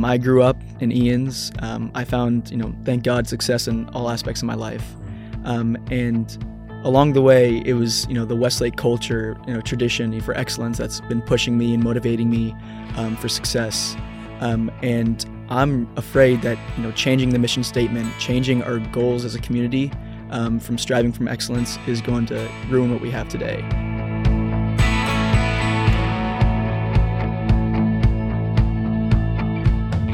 [0.00, 1.52] Um, I grew up in Eanes.
[1.62, 4.96] Um, I found, you know, thank God, success in all aspects of my life.
[5.44, 6.42] Um, and
[6.84, 10.78] along the way, it was, you know, the Westlake culture, you know, tradition for excellence
[10.78, 12.56] that's been pushing me and motivating me
[12.96, 13.94] um, for success.
[14.40, 19.34] Um, and I'm afraid that, you know, changing the mission statement, changing our goals as
[19.34, 19.92] a community
[20.30, 23.62] um, from striving from excellence is going to ruin what we have today.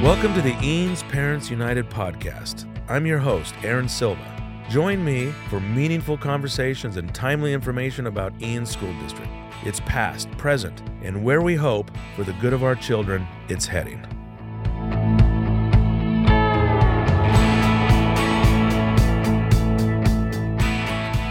[0.07, 2.65] Welcome to the Eanes Parents United podcast.
[2.89, 4.65] I'm your host, Aaron Silva.
[4.71, 9.29] Join me for meaningful conversations and timely information about Eanes School District,
[9.65, 13.99] its past, present, and where we hope, for the good of our children, it's heading.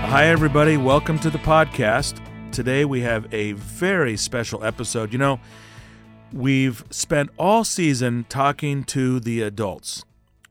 [0.10, 0.76] Hi, everybody.
[0.76, 2.20] Welcome to the podcast.
[2.52, 5.14] Today we have a very special episode.
[5.14, 5.40] You know,
[6.32, 10.04] we've spent all season talking to the adults.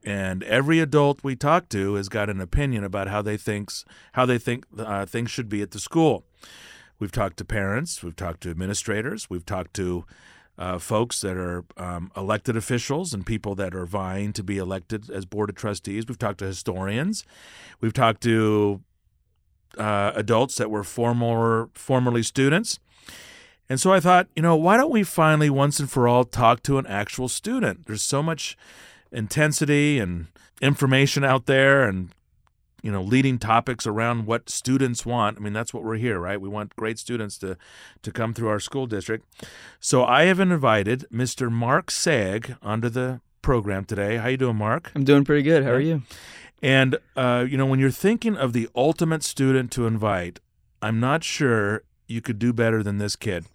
[0.05, 4.27] And every adult we talk to has got an opinion about how they thinks how
[4.27, 6.25] they think uh, things should be at the school.
[6.99, 10.05] We've talked to parents we've talked to administrators we've talked to
[10.59, 15.11] uh, folks that are um, elected officials and people that are vying to be elected
[15.11, 16.05] as board of trustees.
[16.07, 17.25] We've talked to historians.
[17.81, 18.81] We've talked to
[19.77, 22.79] uh, adults that were former formerly students
[23.69, 26.63] and so I thought, you know, why don't we finally once and for all talk
[26.65, 27.87] to an actual student?
[27.87, 28.57] There's so much
[29.11, 30.27] intensity and
[30.61, 32.11] information out there and
[32.83, 36.41] you know leading topics around what students want i mean that's what we're here right
[36.41, 37.57] we want great students to
[38.03, 39.25] to come through our school district
[39.81, 44.93] so i have invited mr mark Sayegh onto the program today how you doing mark
[44.95, 45.65] I'm doing pretty good.
[45.65, 46.03] How are you?
[46.63, 50.41] and uh, you know when you're thinking of the ultimate student to invite
[50.83, 53.47] i'm not sure you could do better than this kid.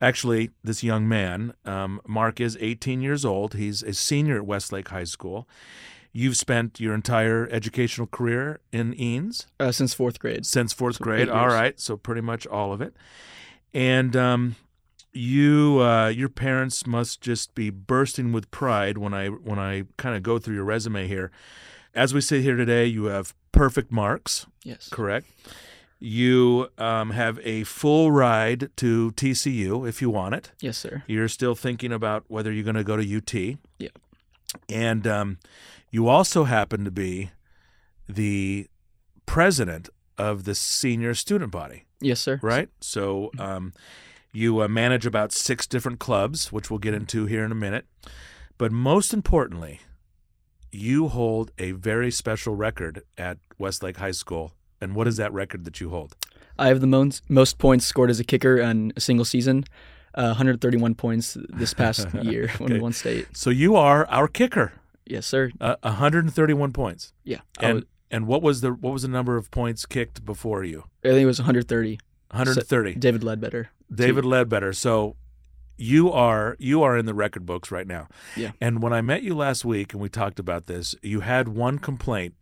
[0.00, 3.54] Actually, this young man, um, Mark, is 18 years old.
[3.54, 5.46] He's a senior at Westlake High School.
[6.12, 10.44] You've spent your entire educational career in Eanes Uh, since fourth grade.
[10.44, 11.28] since fourth So grade.
[11.28, 12.94] All right, so pretty much all of it.
[13.72, 14.56] And um,
[15.12, 20.16] you, uh, your parents must just be bursting with pride when I when I kind
[20.16, 21.30] of go through your resume here.
[21.94, 24.88] As we sit here today, you have perfect marks Yes.
[24.90, 25.26] correct?
[26.04, 30.50] You um, have a full ride to TCU if you want it.
[30.60, 31.04] Yes, sir.
[31.06, 33.56] You're still thinking about whether you're going to go to UT.
[33.78, 33.90] Yeah.
[34.68, 35.38] And um,
[35.92, 37.30] you also happen to be
[38.08, 38.66] the
[39.26, 42.40] president of the senior student body, Yes, sir.
[42.42, 42.68] right?
[42.80, 43.72] So um,
[44.32, 47.86] you uh, manage about six different clubs, which we'll get into here in a minute.
[48.58, 49.80] But most importantly,
[50.72, 54.52] you hold a very special record at Westlake High School.
[54.82, 56.16] And what is that record that you hold?
[56.58, 59.64] I have the most most points scored as a kicker in a single season.
[60.14, 63.26] Uh, 131 points this past year when we won state.
[63.32, 64.72] So you are our kicker,
[65.06, 65.50] Yes, sir.
[65.58, 67.14] uh, 131 points.
[67.24, 67.38] Yeah.
[67.60, 70.84] And was, and what was the what was the number of points kicked before you?
[71.04, 71.98] I think it was 130.
[72.30, 72.94] 130.
[72.96, 73.70] David Ledbetter.
[73.94, 74.72] David Ledbetter.
[74.74, 75.16] So
[75.78, 78.08] you are you are in the record books right now.
[78.36, 78.50] Yeah.
[78.60, 81.78] And when I met you last week and we talked about this, you had one
[81.78, 82.34] complaint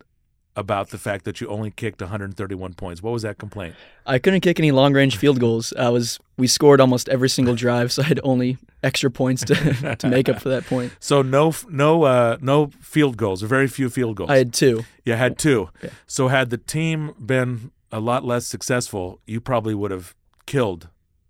[0.55, 3.01] about the fact that you only kicked 131 points.
[3.01, 3.75] What was that complaint?
[4.05, 5.73] I couldn't kick any long range field goals.
[5.77, 9.95] I was we scored almost every single drive, so I had only extra points to
[9.99, 10.93] to make up for that point.
[10.99, 14.29] So no no uh, no field goals or very few field goals.
[14.29, 14.83] I had two.
[15.05, 15.69] you had two.
[15.81, 15.89] Yeah.
[16.07, 20.89] So had the team been a lot less successful, you probably would have killed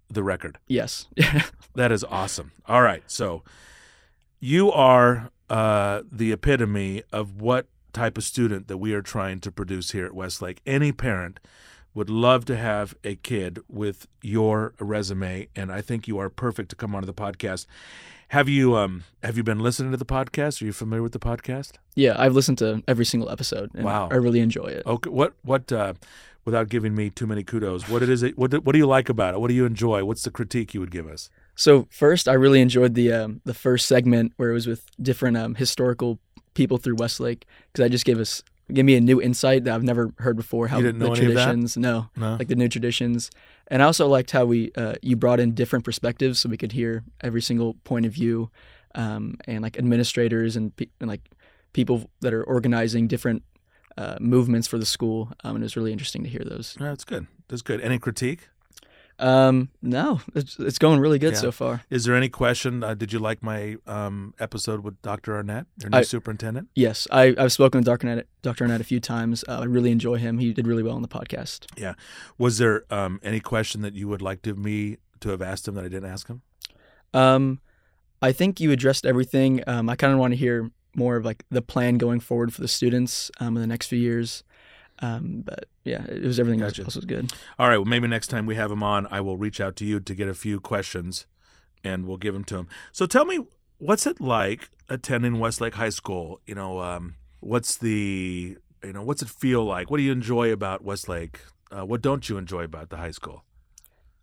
[0.09, 0.57] the record.
[0.67, 1.07] Yes.
[1.73, 2.51] That is awesome.
[2.65, 3.01] All right.
[3.07, 3.43] So
[4.41, 9.51] you are uh, the epitome of what type of student that we are trying to
[9.51, 10.61] produce here at Westlake.
[10.65, 11.39] Any parent
[11.93, 16.69] would love to have a kid with your resume, and I think you are perfect
[16.69, 17.65] to come onto the podcast.
[18.29, 20.61] Have you um have you been listening to the podcast?
[20.61, 21.73] Are you familiar with the podcast?
[21.95, 23.71] yeah, I've listened to every single episode.
[23.75, 24.07] And Wow.
[24.09, 24.83] I really enjoy it.
[24.85, 25.95] Okay, what what uh,
[26.45, 28.87] without giving me too many kudos, what it is it what do- what do you
[28.87, 29.41] like about it?
[29.41, 30.05] What do you enjoy?
[30.05, 31.29] What's the critique you would give us?
[31.55, 35.35] So first, I really enjoyed the um, the first segment where it was with different
[35.35, 36.17] um, historical
[36.53, 38.43] people through Westlake because I just gave us
[38.73, 40.67] gave me a new insight that I've never heard before.
[40.69, 41.45] How the know any of that?
[41.45, 42.37] traditions, no, No.
[42.39, 43.29] like the new traditions,
[43.67, 46.71] and I also liked how we uh, you brought in different perspectives so we could
[46.71, 48.49] hear every single point of view,
[48.95, 51.21] um, and like administrators and, pe- and like
[51.73, 53.43] people that are organizing different
[53.97, 56.77] uh, movements for the school, um, and it was really interesting to hear those.
[56.79, 57.27] Yeah, that's good.
[57.49, 57.81] That's good.
[57.81, 58.47] Any critique?
[59.21, 61.39] Um, no, it's, it's going really good Yeah.
[61.39, 61.83] so far.
[61.89, 62.83] Is there any question?
[62.83, 65.35] Uh, did you like my um, episode with Dr.
[65.35, 66.69] Arnett, your new I- superintendent?
[66.75, 68.07] Yes, I, I've spoken with Dr.
[68.07, 68.63] Arnett, Dr.
[68.63, 69.43] Arnett a few times.
[69.47, 70.39] Uh, I really enjoy him.
[70.39, 71.65] He did really well on the podcast.
[71.77, 71.93] Yeah.
[72.37, 75.75] Was there um, any question that you would like to me to have asked him
[75.75, 76.41] that I didn't ask him?
[77.13, 77.59] Um,
[78.21, 79.63] I think you addressed everything.
[79.67, 82.61] Um, I kind of want to hear more of like the plan going forward for
[82.61, 84.43] the students um, in the next few years.
[85.01, 86.83] Um, but yeah, it was everything Gotcha.
[86.83, 87.33] else was good.
[87.57, 87.77] All right.
[87.77, 90.15] Well, maybe next time we have him on, I will reach out to you to
[90.15, 91.25] get a few questions,
[91.83, 92.67] and we'll give them to him.
[92.91, 93.39] So tell me,
[93.79, 96.39] what's it like attending Westlake High School?
[96.45, 99.89] You know, um, what's the you know what's it feel like?
[99.89, 101.39] What do you enjoy about Westlake?
[101.71, 103.43] Uh, what don't you enjoy about the high school?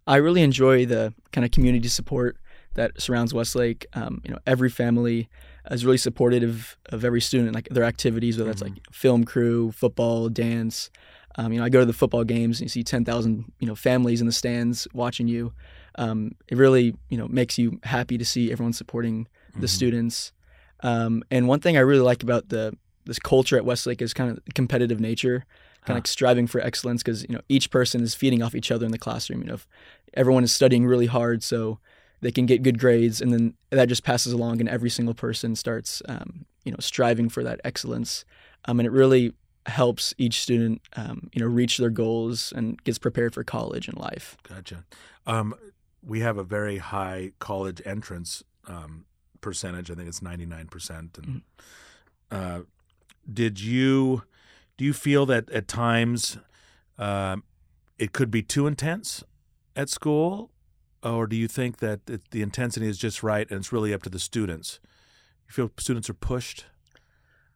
[0.07, 2.39] I really enjoy the kind of community support
[2.75, 3.87] that surrounds Westlake.
[3.95, 5.29] Um, you know, every family
[5.71, 10.29] is really supportive of every student, like their activities, whether that's like film crew, football,
[10.29, 10.91] dance.
[11.37, 13.67] Um, you know, I go to the football games and you see ten thousand, you
[13.67, 15.53] know, families in the stands watching you.
[15.97, 19.27] Um, it really, you know, makes you happy to see everyone supporting
[19.57, 19.71] the Mhm.
[19.71, 20.33] students.
[20.83, 24.31] Um, and one thing I really like about the this culture at Westlake is kind
[24.31, 25.47] of the competitive nature, kind
[25.87, 25.93] Huh.
[25.95, 28.85] of like striving for excellence because you know each person is feeding off each other
[28.87, 29.41] in the classroom.
[29.41, 29.59] You know,
[30.15, 31.79] everyone is studying really hard so
[32.21, 35.55] they can get good grades, and then that just passes along, and every single person
[35.55, 38.25] starts, um, you know, striving for that excellence,
[38.67, 39.33] um, and it really
[39.67, 43.99] helps each student, um, you know, reach their goals and gets prepared for college and
[43.99, 44.37] life.
[44.49, 44.85] Gotcha.
[45.27, 45.55] Um,
[46.03, 49.05] we have a very high college entrance um,
[49.41, 49.91] percentage.
[49.91, 51.19] I think it's ninety nine percent.
[51.19, 51.43] And
[52.31, 52.61] uh,
[53.31, 54.23] did you
[54.77, 56.39] do you feel that at times
[56.99, 57.45] um
[57.99, 59.25] it could be too intense
[59.77, 60.51] at school,
[61.03, 64.03] or do you think that it, the intensity is just right and it's really up
[64.03, 64.81] to the students?
[65.47, 66.67] You feel students are pushed?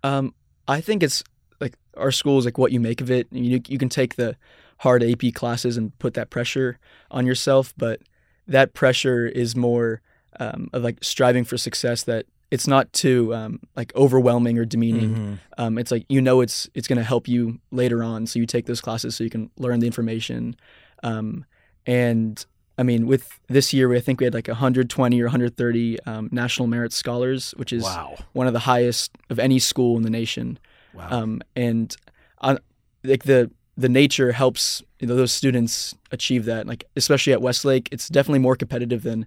[0.02, 0.34] Um,
[0.66, 1.22] I think it's
[1.60, 3.28] like our school is like what you make of it.
[3.30, 4.36] You you can take the
[4.78, 6.78] hard AP classes and put that pressure
[7.10, 8.00] on yourself, but
[8.48, 10.00] that pressure is more
[10.40, 12.02] um, of like striving for success.
[12.04, 15.14] That it's not too um, like overwhelming or demeaning.
[15.14, 15.38] Mhm.
[15.58, 18.46] Um, it's like you know it's it's going to help you later on, so you
[18.46, 20.56] take those classes so you can learn the information.
[21.02, 21.44] Um,
[21.86, 22.44] and
[22.82, 26.66] I mean, with this year, I think we had like 120 or 130 um, national
[26.66, 28.16] merit scholars, which is Wow!
[28.32, 30.58] one of the highest of any school in the nation.
[30.92, 31.06] Wow!
[31.08, 31.96] Um, and
[32.40, 32.58] I,
[33.04, 36.66] like the the nature helps you know, those students achieve that.
[36.66, 39.26] Like especially at Westlake, it's definitely more competitive than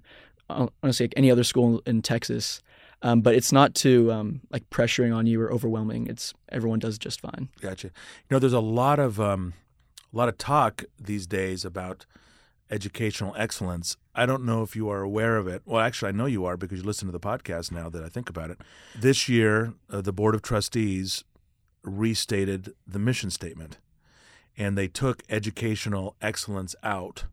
[0.49, 2.61] uh, honestly like any other school in Texas.
[3.03, 6.07] Um, but it's not too um, like pressuring on you or overwhelming.
[6.07, 7.47] It's everyone does just fine.
[7.61, 7.87] Gotcha.
[7.87, 9.53] You know, there's a lot of um,
[10.13, 12.05] a lot of talk these days about
[12.69, 13.97] educational excellence.
[14.13, 15.61] I don't know if you are aware of it.
[15.65, 18.09] Well, actually, I know you are because you listen to the podcast now that I
[18.09, 18.59] think about it.
[18.95, 21.23] This year, uh, the Board of Trustees
[21.83, 23.77] restated the mission statement,
[24.57, 27.25] and they took educational excellence out,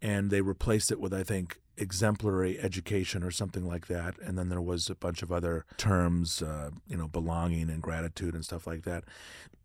[0.00, 4.14] and they replaced it with, I think, exemplary education or something like that.
[4.20, 8.34] And then there was a bunch of other terms, uh, you know, belonging and gratitude
[8.34, 9.04] and stuff like that.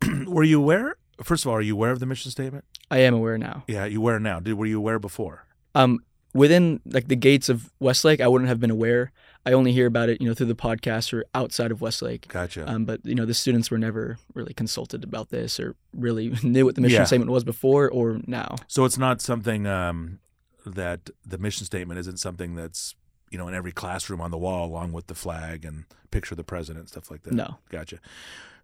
[0.26, 0.96] were you aware?
[1.22, 2.64] First of all, are you aware of the mission statement?
[2.90, 3.64] I am aware now.
[3.66, 4.40] Yeah, you aware now.
[4.40, 5.46] Did were you aware before?
[5.74, 6.00] Um,
[6.34, 9.12] within like the gates of Westlake, I wouldn't have been aware.
[9.44, 12.28] I only hear about it, you know, through the podcast or outside of Westlake.
[12.28, 12.68] Gotcha.
[12.68, 16.64] Um, but you know, the students were never really consulted about this or really knew
[16.64, 17.04] what the mission Yeah.
[17.04, 18.56] statement was before or now.
[18.68, 20.20] so it's not something um,
[20.64, 22.94] that the mission statement isn't something that's
[23.30, 26.36] you know in every classroom on the wall along with the flag and picture of
[26.36, 27.32] the president stuff like that.
[27.34, 27.56] No.
[27.70, 27.98] Gotcha.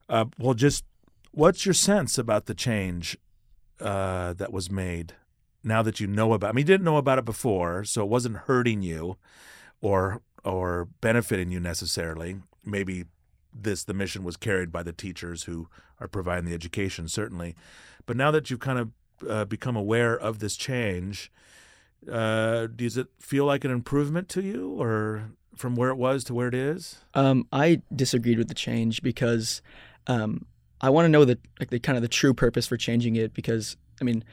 [0.09, 0.85] Uh, well, just
[1.33, 3.17] what's your sense about the change
[3.81, 5.15] uh, that was made
[5.63, 6.51] now that you know about?
[6.51, 9.17] I mean, you didn't know about it before, so it wasn't hurting you
[9.81, 12.37] or or benefiting you necessarily.
[12.65, 13.05] Maybe
[13.53, 15.69] this the mission was carried by the teachers who
[16.01, 17.55] are providing the education, certainly.
[18.07, 18.91] But now that you've kind of
[19.29, 21.33] uh, become aware of this change,
[22.11, 26.35] uh, does it feel like an improvement to you, or from where it was to
[26.35, 26.99] where it is?
[27.15, 29.61] Um, I disagreed with the change because
[30.07, 30.47] um,
[30.81, 33.35] I want to know the like the kind of the true purpose for changing it
[33.35, 34.25] because I mean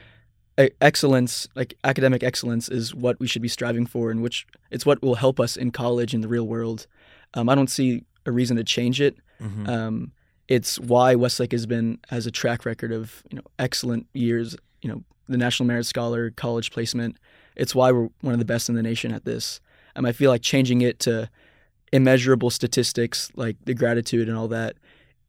[0.80, 5.02] excellence like academic excellence is what we should be striving for and which it's what
[5.02, 6.86] will help us in college in the real world.
[7.34, 9.16] Um, I don't see a reason to change it.
[9.40, 9.68] Mm-hmm.
[9.68, 10.12] Um,
[10.48, 14.56] it's why Westlake has been has a track record of you know excellent years.
[14.82, 17.16] You know the National Merit Scholar, college placement.
[17.56, 19.60] It's why we're one of the best in the nation at this.
[19.96, 21.28] Um, I feel like changing it to
[21.92, 24.76] immeasurable statistics like the gratitude and all that,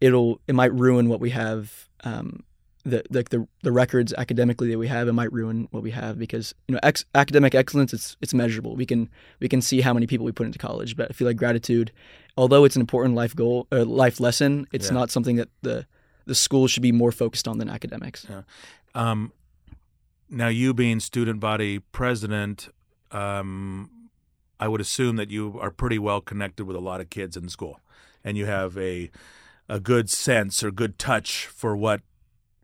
[0.01, 1.87] it'll it might ruin what we have.
[2.03, 2.43] Um,
[2.85, 6.17] the like the the records academically that we have, it might ruin what we have
[6.17, 8.75] because you know ex- academic excellence it's it's measurable.
[8.77, 9.09] We can
[9.41, 11.91] we can see how many people we put into college, but I feel like gratitude,
[12.37, 14.93] although it's an important life goal or life lesson, it's Yeah.
[14.93, 15.85] not something that the
[16.25, 18.25] the school should be more focused on than academics.
[18.29, 18.43] yeah.
[18.95, 19.31] Um,
[20.29, 22.67] now, you being student body president,
[23.11, 23.89] um,
[24.59, 27.47] I would assume that you are pretty well connected with a lot of kids in
[27.49, 27.79] school,
[28.23, 29.09] and you have a
[29.69, 32.01] a good sense or good touch for what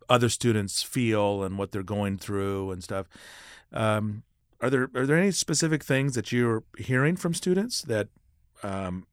[0.10, 3.07] other students feel and what they're going through and stuff.
[3.72, 4.24] Um,
[4.62, 8.07] are there are there any specific things that you're hearing from students that
[8.63, 9.05] um,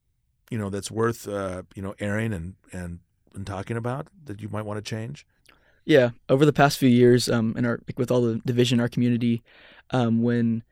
[0.50, 2.98] you know, that's worth uh, you know airing and and
[3.34, 5.26] and talking about that you might want to change?
[5.84, 8.80] Yeah, over the past few years, um, in our like with all the division in
[8.80, 9.42] our community,
[9.90, 10.62] um, when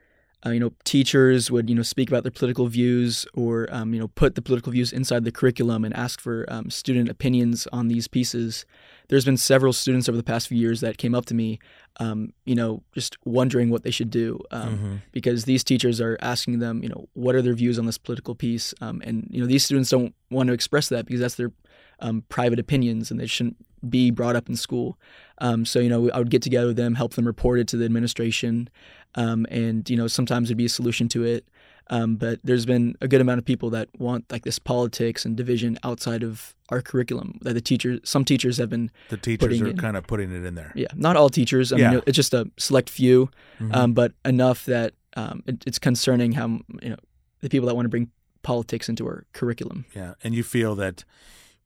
[0.47, 4.00] uh, you know teachers would you know speak about their political views or um, you
[4.00, 7.88] know put the political views inside the curriculum and ask for um, student opinions on
[7.88, 8.64] these pieces.
[9.09, 11.59] There's been several students over the past few years that came up to me,
[11.99, 14.95] um, you know, just wondering what they should do um, Mm-hmm.
[15.12, 18.35] because these teachers are asking them, you know, what are their views on this political
[18.35, 21.52] piece, um, and you know these students don't want to express that because that's their
[22.00, 23.57] um, private opinions and they shouldn't
[23.88, 24.99] be brought up in school.
[25.40, 27.76] Um, so you know, I would get together with them, help them report it to
[27.76, 28.68] the administration,
[29.14, 31.49] um, and you know, sometimes there'd be a solution to it.
[31.90, 35.37] Um, but there's been a good amount of people that want like this politics and
[35.38, 37.38] division outside of our curriculum.
[37.40, 40.45] That the teachers, some teachers have been, The teachers are in- kind of putting it
[40.45, 40.71] in there.
[40.76, 41.73] yeah, not all teachers.
[41.73, 41.90] I Yeah.
[41.92, 43.75] mean, it's just a select few, Mhm.
[43.75, 46.97] um, but enough that um, it, it's concerning how you know
[47.40, 48.11] the people that want to bring
[48.42, 49.87] politics into our curriculum.
[49.97, 51.04] Yeah, and you feel that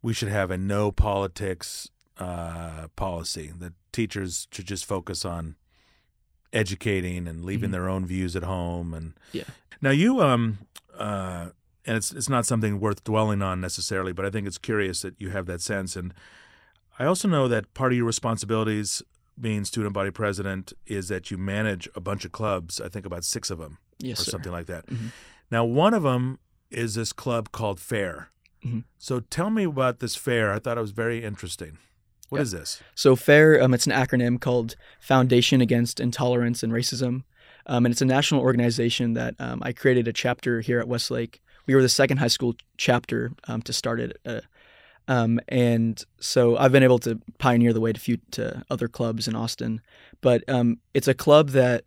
[0.03, 1.91] we should have a no politics
[2.23, 3.53] uh, policy.
[3.59, 5.57] That teachers should just focus on
[6.53, 7.73] educating and leaving Mhm.
[7.73, 8.93] their own views at home.
[8.95, 9.45] And Yeah.
[9.81, 10.59] now you um
[10.99, 11.51] uh,
[11.87, 15.15] and it's it's not something worth dwelling on necessarily, but I think it's curious that
[15.19, 15.97] you have that sense.
[15.97, 16.13] And
[16.99, 19.03] I also know that part of your responsibilities
[19.41, 22.81] being student body president is that you manage a bunch of clubs.
[22.81, 24.31] I think about six of them Yes, or sir.
[24.33, 24.87] something like that.
[24.87, 25.11] Mhm.
[25.51, 26.39] Now, one of them
[26.71, 28.29] is this club called Fair.
[28.63, 28.85] Mhm.
[28.99, 30.53] So tell me about this fair.
[30.53, 31.79] I thought it was very interesting.
[32.33, 32.43] What Yeah.
[32.45, 32.83] is this?
[32.95, 37.25] So FAIR, um, it's an acronym called Foundation Against Intolerance and Racism,
[37.67, 41.43] um, and it's a national organization that um, I created a chapter here at Westlake.
[41.67, 44.41] We were the second high school chapter um, to start it, uh,
[45.09, 49.29] um, and so I've been able to pioneer the way to, few, to other clubs
[49.29, 49.83] in Austin.
[50.23, 51.85] But um, it's a club that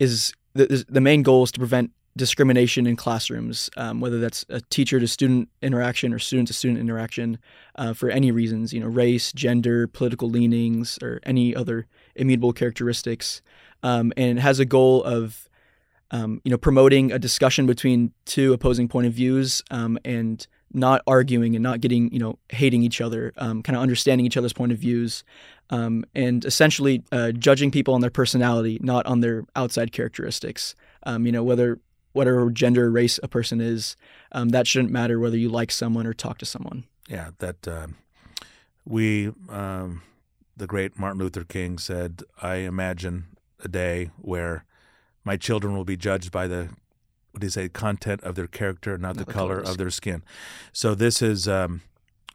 [0.00, 4.60] is the, the main goal is to prevent discrimination in classrooms, um, whether that's a
[4.60, 7.38] teacher to student interaction or student to student interaction,
[7.76, 13.40] uh, for any reasons, you know, race, gender, political leanings, or any other immutable characteristics,
[13.82, 15.48] um, and it has a goal of,
[16.10, 21.00] um, you know, promoting a discussion between two opposing point of views um, and not
[21.06, 24.52] arguing and not getting, you know, hating each other, um, kind of understanding each other's
[24.52, 25.24] point of views,
[25.70, 30.74] um, and essentially uh, judging people on their personality, not on their outside characteristics.
[31.06, 31.80] You know, whether
[32.12, 33.96] whatever gender or race a person is,
[34.32, 36.84] um, that shouldn't matter whether you like someone or talk to someone.
[37.08, 37.96] Yeah, that um,
[38.84, 40.02] we, um,
[40.56, 43.26] the great Martin Luther King said, I imagine
[43.62, 44.64] a day where
[45.24, 46.68] my children will be judged by the,
[47.32, 49.68] what do you say, content of their character, not, the, the color colors.
[49.70, 50.22] of their skin.
[50.72, 51.82] So this is um,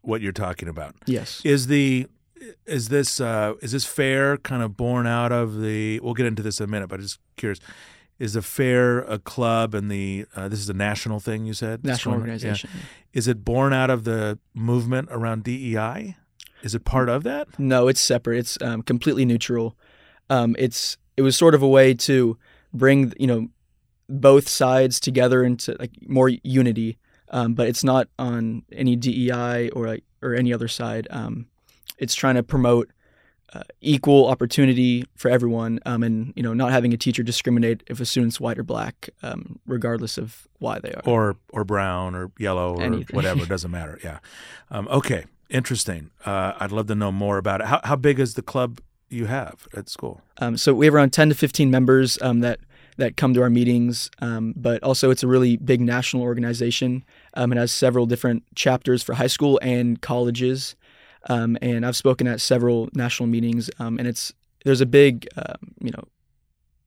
[0.02, 0.96] what you're talking about.
[1.06, 1.42] Yes.
[1.44, 2.08] Is the
[2.66, 6.00] is this uh, is this fair kind of born out of the?
[6.02, 7.60] We'll get into this in a minute, but I'm just curious.
[8.20, 11.46] Is a fair a club and the uh, this is a national thing?
[11.46, 12.70] You said National organization.
[12.74, 12.80] Yeah.
[13.14, 16.16] Is it born out of the movement around DEI?
[16.62, 17.48] Is it part of that?
[17.60, 18.38] No, it's separate.
[18.38, 19.76] It's um, completely neutral.
[20.30, 22.38] Um, it's it was sort of a way to
[22.74, 23.50] bring you know
[24.10, 26.98] both sides together into like more unity,
[27.30, 31.08] um, but it's not on any DEI or like or any other side.
[31.10, 31.48] Um,
[31.98, 32.90] it's trying to promote
[33.54, 38.00] uh, equal opportunity for everyone, um, and you know not having a teacher discriminate if
[38.00, 41.02] a student's white or black, um, regardless of why they are.
[41.06, 43.06] Or or brown or yellow or Anything.
[43.16, 43.44] whatever?
[43.44, 44.00] It doesn't matter.
[44.04, 44.20] Yeah.
[44.72, 45.26] Um, okay.
[45.50, 46.10] Interesting.
[46.26, 47.68] Uh, I'd love to know more about it.
[47.68, 48.80] How how big is the club
[49.10, 50.22] you have at school?
[50.38, 52.60] Um, so we have around 10 to 15 members um, that
[52.98, 57.04] that come to our meetings, um, but also it's a really big national organization.
[57.34, 60.76] Um, it has several different chapters for high school and colleges,
[61.30, 63.70] um, and I've spoken at several national meetings.
[63.80, 64.34] Um, and it's
[64.66, 66.04] there's a big um, you know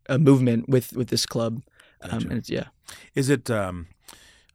[0.09, 1.63] a movement with with this club,
[2.03, 2.29] um, Gotcha.
[2.29, 2.67] and it's yeah
[3.15, 3.51] Is it?
[3.51, 3.89] Um,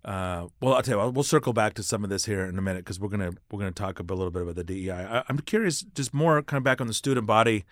[0.03, 1.03] uh, well, I'll tell you.
[1.05, 3.31] What, we'll circle back to some of this here in a minute because we're gonna
[3.51, 4.91] we're gonna talk a, a little bit about the DEI.
[4.91, 7.65] I, I'm curious, just more kind of back on the student body.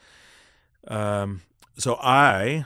[0.88, 1.42] Um,
[1.78, 2.66] so I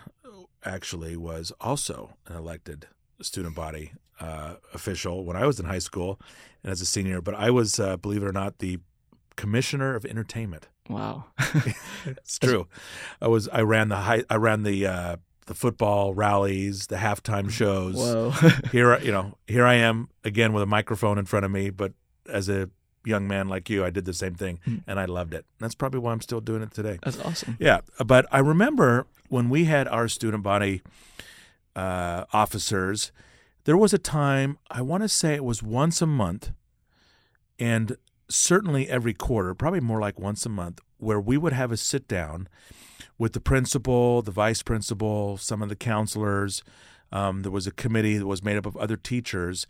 [0.66, 2.88] actually was also an elected
[3.22, 6.20] student body uh, official when I was in high school
[6.64, 7.22] and as a senior.
[7.22, 8.80] But I was, uh, believe it or not, the
[9.36, 10.68] commissioner of entertainment.
[10.90, 11.26] wow
[12.06, 12.68] It's true.
[13.22, 13.48] I was.
[13.50, 14.24] I ran the high.
[14.30, 17.96] I ran the uh, the football rallies, the halftime shows.
[17.96, 18.32] whoa
[18.72, 21.70] Here, you know, here I am again with a microphone in front of me.
[21.70, 21.94] But
[22.30, 22.70] as a
[23.06, 24.78] young man like you, I did the same thing, Hmm.
[24.88, 25.46] and I loved it.
[25.60, 27.00] That's probably why I'm still doing it today.
[27.04, 30.82] that's awesome Yeah, but I remember when we had our student body
[31.76, 33.12] uh, officers,
[33.66, 36.52] there was a time, I want to say it was once a month,
[37.60, 37.98] and
[38.30, 42.08] certainly every quarter, probably more like once a month, where we would have a sit
[42.08, 42.48] down
[43.18, 46.64] with the principal, the vice principal, some of the counselors.
[47.12, 49.68] Um, there was a committee that was made up of other teachers.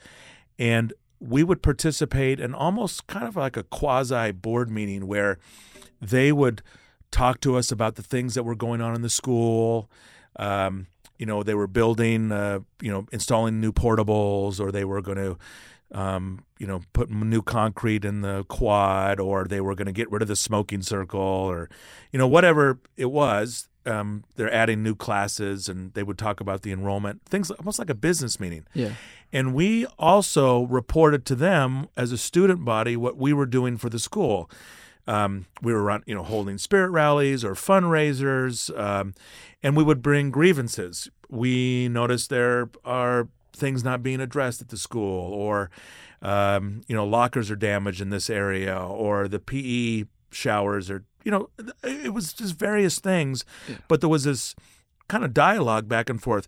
[0.60, 5.40] and we would participate in almost kind of like a quasi board meeting where
[6.02, 6.62] they would
[7.12, 9.90] talk to us about the things that were going on in the school.
[10.36, 15.02] Um, you know, they were building, uh, you know, installing new portables, or they were
[15.02, 15.38] going to,
[15.94, 20.12] um, you know, put new concrete in the quad, or they were going to get
[20.12, 21.70] rid of the smoking circle, or,
[22.12, 23.70] you know, whatever it was.
[23.86, 27.90] Um, they're adding new classes, and they would talk about the enrollment, things almost like
[27.90, 28.66] a business meeting.
[28.74, 28.94] Yeah.
[29.34, 33.90] And we also reported to them as a student body what we were doing for
[33.90, 34.50] the school.
[35.06, 39.14] Um, we were run, you know, holding spirit rallies or fundraisers, um,
[39.62, 41.10] and we would bring grievances.
[41.30, 45.70] We noticed there are things not being addressed at the school, or
[46.22, 51.32] um, you know, lockers are damaged in this area, or the PE showers are, you
[51.32, 51.50] know,
[51.84, 53.46] it was just various things.
[53.70, 53.76] Yeah.
[53.88, 54.56] But there was this
[55.08, 56.48] kind of dialogue back and forth.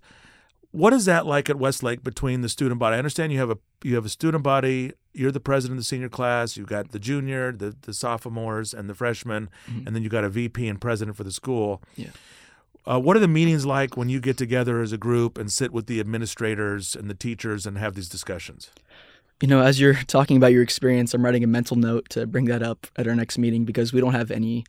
[0.72, 2.96] What is that like at Westlake between the student body?
[2.96, 4.92] I understand you have a you have a student body.
[5.14, 6.58] You're the president of the senior class.
[6.58, 9.88] You've got the junior, the the sophomores, and the freshmen, Mhm.
[9.88, 11.82] and then you got a VP and president for the school.
[11.96, 12.10] Yeah.
[12.88, 15.72] Uh, what are the meetings like when you get together as a group and sit
[15.74, 18.70] with the administrators and the teachers and have these discussions?
[19.42, 22.46] You know, as you're talking about your experience, I'm writing a mental note to bring
[22.46, 24.66] that up at our next meeting because we don't have any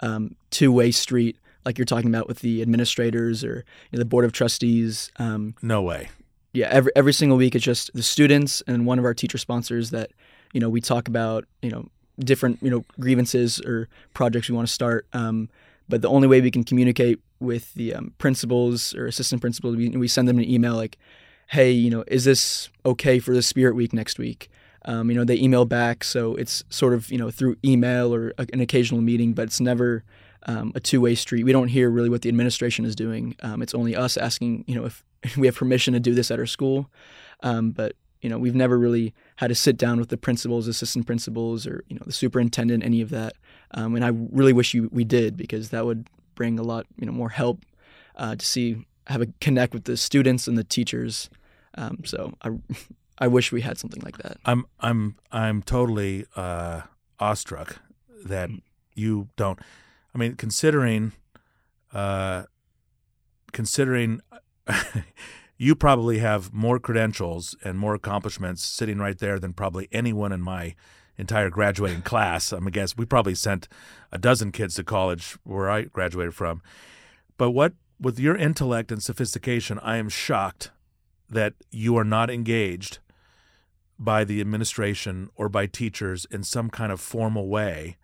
[0.00, 4.24] um, two-way street like you're talking about with the administrators or you know, the board
[4.24, 5.10] of trustees.
[5.18, 6.10] Um, No way.
[6.52, 9.90] yeah, every every single week it's just the students and one of our teacher sponsors
[9.90, 10.12] that
[10.52, 11.88] you know we talk about you know
[12.20, 15.06] different you know grievances or projects we want to start.
[15.12, 15.48] Um,
[15.88, 19.88] but the only way we can communicate with the um, principals or assistant principals, we,
[19.90, 20.98] we send them an email like,
[21.48, 24.48] "Hey, you know, is this okay for the Spirit Week next week?"
[24.84, 28.32] Um, you know, they email back, so it's sort of you know through email or
[28.38, 30.04] a, an occasional meeting, but it's never
[30.46, 31.44] um, a two-way street.
[31.44, 33.36] We don't hear really what the administration is doing.
[33.42, 34.84] Um, it's only us asking, you know,
[35.22, 36.88] if we have permission to do this at our school.
[37.42, 41.06] Um, but you know, we've never really had to sit down with the principals, assistant
[41.06, 43.34] principals, or you know, the superintendent, any of that.
[43.72, 47.06] Um, and I really wish you, we did because that would bring a lot, you
[47.06, 47.64] know, more help
[48.14, 51.28] uh, to see have a connect with the students and the teachers.
[51.74, 52.50] Um, so I,
[53.18, 54.36] I wish we had something like that.
[54.44, 56.82] I'm I'm I'm totally uh,
[57.18, 57.78] awestruck
[58.24, 58.50] that
[58.94, 59.58] you don't.
[60.14, 61.12] I mean, considering,
[61.92, 62.44] uh,
[63.52, 64.20] considering,
[65.58, 70.40] you probably have more credentials and more accomplishments sitting right there than probably anyone in
[70.40, 70.74] my
[71.18, 72.52] entire graduating class.
[72.52, 73.68] I'm guess we probably sent
[74.12, 76.62] a dozen kids to college where I graduated from.
[77.36, 80.70] But what with your intellect and sophistication, I am shocked
[81.28, 82.98] that you are not engaged
[83.98, 87.96] by the administration or by teachers in some kind of formal way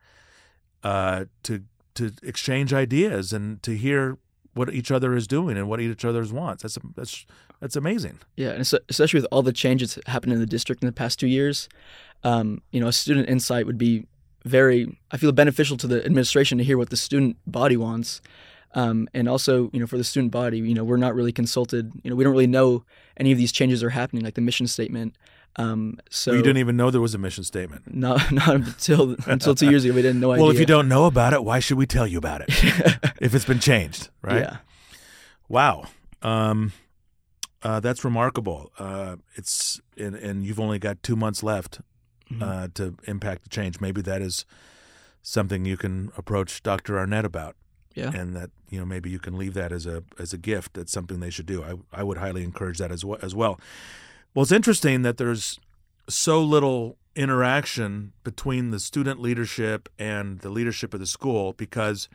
[0.83, 4.17] uh, to to exchange ideas and to hear
[4.55, 6.63] what each other is doing and what each other's wants.
[6.63, 7.27] That's that's
[7.61, 8.19] that's amazing.
[8.37, 11.21] Yeah, and es- especially with all the changes happened in the district in the past
[11.21, 11.69] two years,
[12.25, 14.07] um, you know, a student insight would be
[14.45, 18.21] very, I feel, beneficial to the administration to hear what the student body wants,
[18.75, 21.93] um, and also, you know, for the student body, you know, we're not really consulted.
[22.03, 22.85] You know, we don't really know
[23.17, 25.17] any of these changes are happening, like the mission statement.
[25.57, 27.83] Um, so you didn't even know there was a mission statement.
[27.95, 30.29] not not until until two years ago, we didn't know.
[30.37, 32.49] Well, if you don't know about it, why should we tell you about it?
[33.21, 34.43] if it's been changed, right?
[34.43, 34.57] Yeah.
[35.49, 35.85] Wow.
[36.23, 36.73] Um,
[37.63, 38.73] uh, that's remarkable.
[38.79, 41.81] Uh, it's and, and you've only got two months left
[42.33, 42.43] Mhm.
[42.43, 43.81] uh, to impact the change.
[43.81, 44.45] Maybe that is
[45.23, 46.99] something you can approach Dr.
[46.99, 47.57] Arnett about,
[47.95, 48.11] Yeah.
[48.15, 50.75] and that you know maybe you can leave that as a as a gift.
[50.75, 51.63] That's something they should do.
[51.63, 53.19] I I would highly encourage that as well.
[53.23, 53.61] As well.
[54.35, 55.59] Well, it's interesting that there's
[56.09, 62.09] so little interaction between the student leadership and the leadership of the school because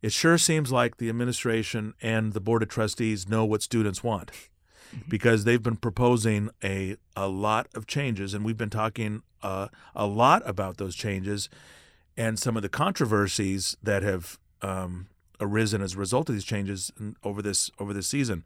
[0.00, 4.30] it sure seems like the administration and the board of trustees know what students want
[5.08, 10.06] because they've been proposing a a lot of changes and we've been talking uh, a
[10.06, 11.48] lot about those changes
[12.16, 15.08] and some of the controversies that have um,
[15.40, 16.90] arisen as a result of these changes
[17.22, 18.42] over this over this season.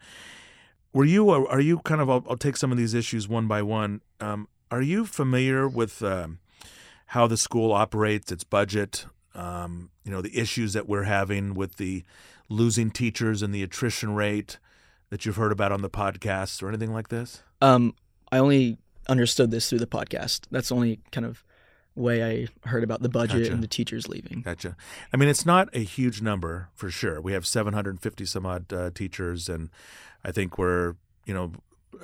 [0.93, 3.63] Were you are you kind of I'll, I'll take some of these issues one by
[3.63, 4.01] one.
[4.21, 6.41] Um, are you familiar with um,
[7.07, 9.07] how the school operates, its budget?
[9.35, 12.03] Um, you know the issues that we're having with the
[12.49, 14.59] losing teachers and the attrition rate
[15.11, 17.43] that you've heard about on the podcast or anything like this?
[17.61, 17.95] Um,
[18.33, 18.79] I only
[19.09, 20.43] understood this through the podcast.
[20.51, 21.45] That's the only kind of
[21.95, 23.53] way I heard about the budget Gotcha.
[23.53, 24.43] and the teachers leaving.
[24.43, 24.77] Gotcha.
[25.13, 27.21] I mean, it's not a huge number for sure.
[27.21, 29.71] We have 750 some odd uh, teachers, and
[30.25, 30.95] I think we're,
[31.27, 31.53] you know,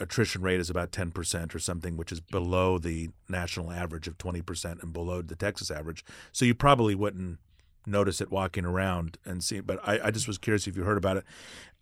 [0.01, 4.83] attrition rate is about 10% or something, which is below the national average of 20%
[4.83, 6.05] and below the Texas average.
[6.33, 7.39] So you probably wouldn't
[7.87, 9.61] notice it walking around and see.
[9.61, 11.25] But I, I just was curious if you heard about it.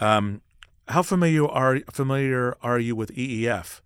[0.00, 0.42] Um,
[0.88, 3.80] how familiar are familiar are you with EEF?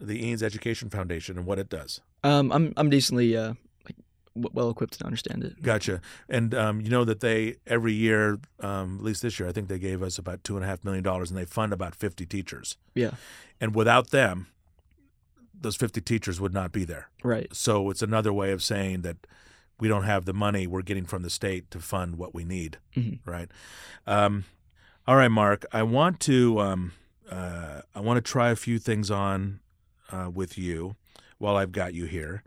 [0.00, 2.00] The Eanes Education Foundation and what it does?
[2.22, 3.54] Um, I'm I'm decently uh,
[3.86, 3.96] like
[4.34, 5.62] w- well equipped to understand it.
[5.62, 6.00] Gotcha.
[6.28, 9.68] And um, you know that they every year, um, at least this year, I think
[9.68, 12.26] they gave us about two and a half million dollars, and they fund about fifty
[12.26, 12.76] teachers.
[12.94, 13.12] Yeah.
[13.60, 14.48] And without them,
[15.58, 17.08] those fifty teachers would not be there.
[17.22, 17.54] Right.
[17.54, 19.26] So it's another way of saying that
[19.80, 22.78] we don't have the money we're getting from the state to fund what we need.
[22.96, 23.20] Mhm.
[23.24, 23.50] Right.
[24.06, 24.44] Um,
[25.06, 25.66] all right, Mark.
[25.72, 26.92] I want to um,
[27.30, 29.60] uh, I want to try a few things on
[30.14, 30.94] uh, with you
[31.38, 32.42] while I've got you here.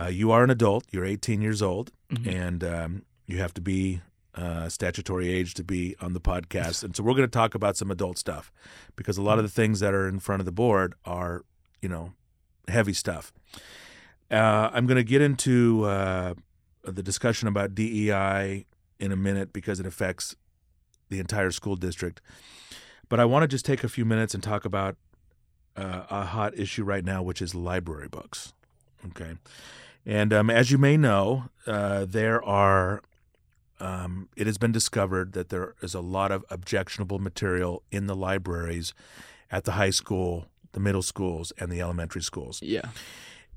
[0.00, 0.84] Uh, you are an adult.
[0.90, 2.26] You're 18 years old, Mhm.
[2.26, 4.00] and um, you have to be
[4.34, 6.82] uh, statutory age to be on the podcast.
[6.82, 8.50] And so we're going to talk about some adult stuff
[8.96, 11.44] because a lot of the things that are in front of the board are,
[11.80, 12.14] you know,
[12.66, 13.32] heavy stuff.
[14.32, 16.34] Uh, I'm going to get into uh,
[16.82, 18.66] the discussion about DEI
[18.98, 20.34] in a minute because it affects
[21.10, 22.20] the entire school district.
[23.08, 24.96] But I want to just take a few minutes and talk about
[25.76, 28.52] uh, a hot issue right now, which is library books.
[29.06, 29.34] Okay.
[30.06, 33.02] And um, as you may know, uh, there are,
[33.80, 38.14] um, it has been discovered that there is a lot of objectionable material in the
[38.14, 38.92] libraries
[39.50, 42.88] at the high school, the middle schools, and the elementary schools Yeah.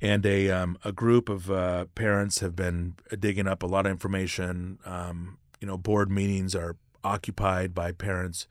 [0.02, 3.92] and a um, a group of uh, parents have been digging up a lot of
[3.92, 4.80] information.
[4.86, 8.48] Um, you know, board meetings are occupied by parents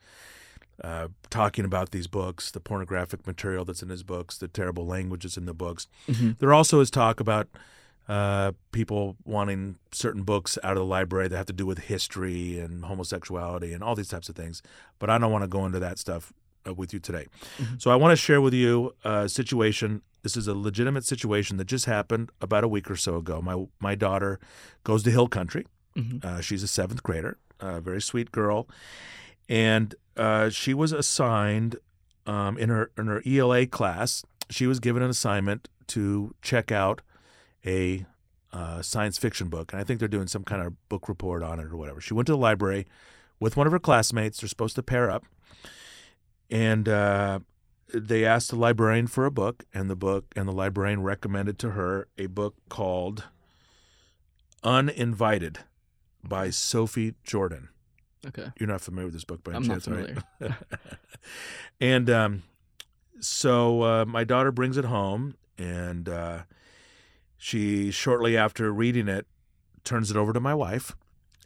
[0.83, 5.37] uh, talking about these books, the pornographic material that's in his books, the terrible languages
[5.37, 5.87] in the books.
[6.07, 6.37] Mhm.
[6.39, 7.47] There also is talk about
[8.07, 12.57] uh, people wanting certain books out of the library that have to do with history
[12.57, 14.61] and homosexuality and all these types of things.
[14.97, 16.31] But I don't want to go into that stuff
[16.65, 17.25] uh, with you today.
[17.57, 17.81] Mhm.
[17.81, 20.03] So I want to share with you a situation.
[20.23, 23.41] This is a legitimate situation that just happened about a week or so ago.
[23.41, 24.39] My my daughter
[24.85, 25.65] goes to Hill Country.
[25.97, 26.23] Mhm.
[26.23, 28.69] Uh, she's a seventh grader, a very sweet girl,
[29.49, 31.77] and uh, she was assigned
[32.25, 34.23] um, in her in her ELA class.
[34.49, 37.01] She was given an assignment to check out
[37.65, 38.05] a
[38.51, 41.59] uh, science fiction book, and I think they're doing some kind of book report on
[41.59, 42.01] it or whatever.
[42.01, 42.85] She went to the library
[43.39, 44.39] with one of her classmates.
[44.39, 45.25] They're supposed to pair up,
[46.49, 47.39] and uh,
[47.93, 51.71] they asked the librarian for a book, and the book and the librarian recommended to
[51.71, 53.25] her a book called
[54.63, 55.59] Uninvited
[56.23, 57.69] by Sophie Jordan.
[58.25, 58.47] Okay.
[58.59, 60.23] You're not familiar with this book by any I'm not chance, right?
[60.39, 60.57] familiar.
[61.81, 62.43] and um,
[63.19, 66.39] so uh, my daughter brings it home, and uh,
[67.37, 69.27] she shortly after reading it
[69.83, 70.95] turns it over to my wife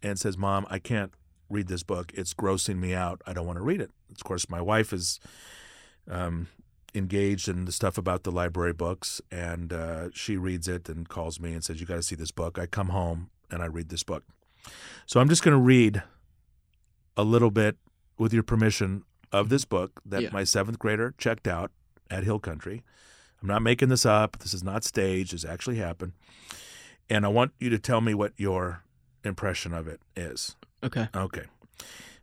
[0.01, 1.13] and says, "Mom, I can't
[1.49, 2.12] read this book.
[2.13, 3.21] It's grossing me out.
[3.25, 5.19] I don't want to read it." Of course, my wife is
[6.10, 6.47] um,
[6.95, 11.39] engaged in the stuff about the library books, and uh, she reads it and calls
[11.39, 13.89] me and says, "You got to see this book." I come home and I read
[13.89, 14.23] this book.
[15.05, 16.03] So I'm just going to read
[17.17, 17.78] a little bit,
[18.17, 20.30] with your permission, of this book that Yeah.
[20.32, 21.71] my seventh grader checked out
[22.10, 22.84] at Hill Country.
[23.41, 24.38] I'm not making this up.
[24.39, 25.34] This is not staged.
[25.34, 26.13] This actually happened.
[27.10, 28.84] And I want you to tell me what your
[29.24, 30.56] impression of it is.
[30.84, 31.08] Okay.
[31.15, 31.45] Okay.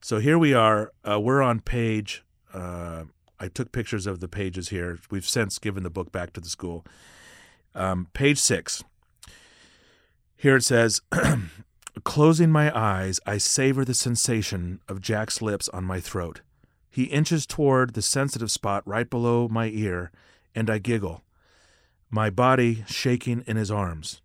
[0.01, 0.92] So here we are.
[1.09, 2.24] Uh, we're on page.
[2.53, 3.05] Uh,
[3.40, 4.98] I took pictures of the pages here.
[5.11, 6.85] We've since given the book back to the school.
[7.74, 8.85] Um, page six.
[10.37, 11.01] Here it says,
[12.04, 16.42] Closing my eyes, I savor the sensation of Jack's lips on my throat.
[16.90, 20.11] He inches toward the sensitive spot right below my ear,
[20.54, 21.22] and I giggle,
[22.11, 24.20] my body shaking in his arms.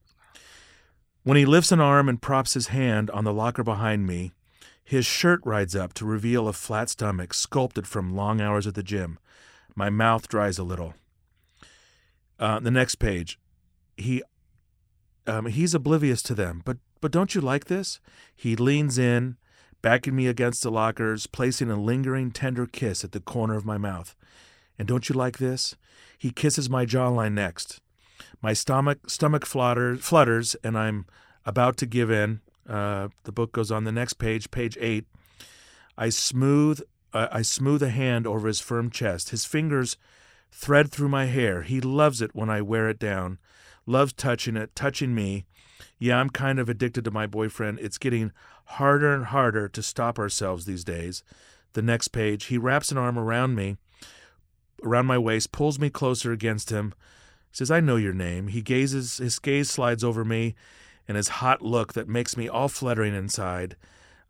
[1.24, 4.34] When he lifts an arm and props his hand on the locker behind me,
[4.84, 8.84] his shirt rides up to reveal a flat stomach sculpted from long hours at the
[8.84, 9.18] gym.
[9.76, 10.94] My mouth dries a little.
[12.38, 13.40] Uh, the next page,
[13.96, 14.22] he
[15.26, 18.00] um, he's oblivious to them, but but don't you like this?
[18.34, 19.36] He leans in,
[19.82, 23.78] backing me against the lockers, placing a lingering, tender kiss at the corner of my
[23.78, 24.16] mouth.
[24.80, 25.76] And don't you like this?
[26.18, 27.82] He kisses my jawline next.
[28.42, 31.06] My stomach stomach flutters, flutters, and I'm
[31.46, 32.40] about to give in.
[32.66, 35.04] Uh, the book goes on the next page, page eight.
[35.98, 36.80] I smooth
[37.12, 39.32] uh, I smooth a hand over his firm chest.
[39.32, 39.98] His fingers
[40.54, 41.64] thread through my hair.
[41.64, 43.40] He loves it when I wear it down.
[43.86, 45.46] Loves touching it, touching me.
[46.00, 47.80] Yeah, I'm kind of addicted to my boyfriend.
[47.80, 48.32] It's getting
[48.66, 51.24] harder and harder to stop ourselves these days.
[51.74, 53.78] The next page, he wraps an arm around me,
[54.84, 56.94] around my waist, pulls me closer against him,
[57.52, 58.48] says, I know your name.
[58.48, 60.56] He gazes, his gaze slides over me
[61.08, 63.76] and his hot look that makes me all fluttering inside.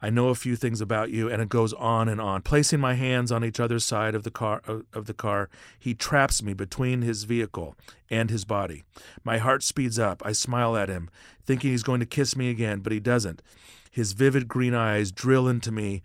[0.04, 2.42] I know a few things about you, and it goes on and on.
[2.42, 5.94] Placing my hands on each other's side of the car, uh, of the car, he
[5.94, 7.78] traps me between his vehicle
[8.10, 8.84] and his body.
[9.24, 10.22] My heart speeds up.
[10.26, 11.10] I smile at him,
[11.46, 13.42] thinking he's going to kiss me again, but he doesn't.
[13.90, 16.02] His vivid green eyes drill into me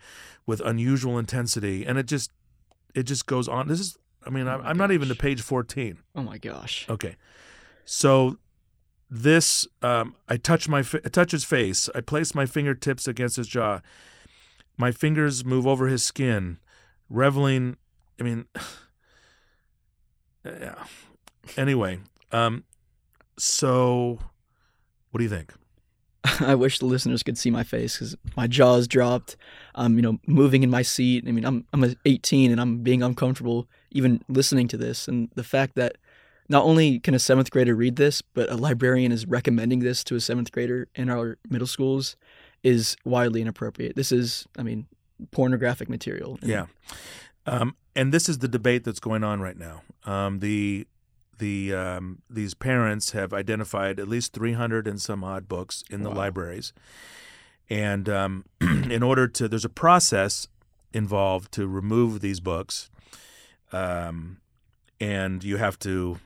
[0.47, 2.31] with unusual intensity, and it just,
[2.95, 3.67] it just goes on.
[3.67, 5.99] This is I mean, Oh I'm, I'm not even to page 14.
[6.15, 6.87] Oh my gosh.
[6.89, 7.17] Okay.
[7.85, 8.37] So
[9.11, 11.89] this, um, I touch my, I touch his face.
[11.95, 13.81] I place my fingertips against his jaw.
[14.77, 16.59] My fingers move over his skin,
[17.09, 17.77] reveling.
[18.21, 18.45] I mean,
[20.45, 20.85] yeah.
[21.57, 21.99] Anyway,
[22.33, 22.65] um,
[23.39, 24.19] so
[25.11, 25.53] what do you think?
[26.41, 29.37] I wish the listeners could see my face because my jaw's dropped.
[29.75, 31.25] I'm, you know, moving in my seat.
[31.27, 35.09] I mean, I'm I'm 18 and I'm being uncomfortable even listening to this.
[35.09, 35.97] And the fact that
[36.49, 40.15] not only can a seventh grader read this, but a librarian is recommending this to
[40.17, 42.17] a seventh grader in our middle schools
[42.63, 43.97] is wildly inappropriate.
[43.97, 44.87] This is, I mean,
[45.31, 46.39] pornographic material.
[46.41, 46.67] And Yeah.
[47.47, 49.83] Um, and this is the debate that's going on right now.
[50.05, 50.87] Um, the
[51.39, 56.11] the um, these parents have identified at least 300 and some odd books in the
[56.11, 56.17] Wow.
[56.17, 56.73] libraries,
[57.71, 60.49] and um, in order to there's a process
[60.93, 62.91] involved to remove these books,
[63.73, 64.39] um,
[65.01, 66.19] and you have to.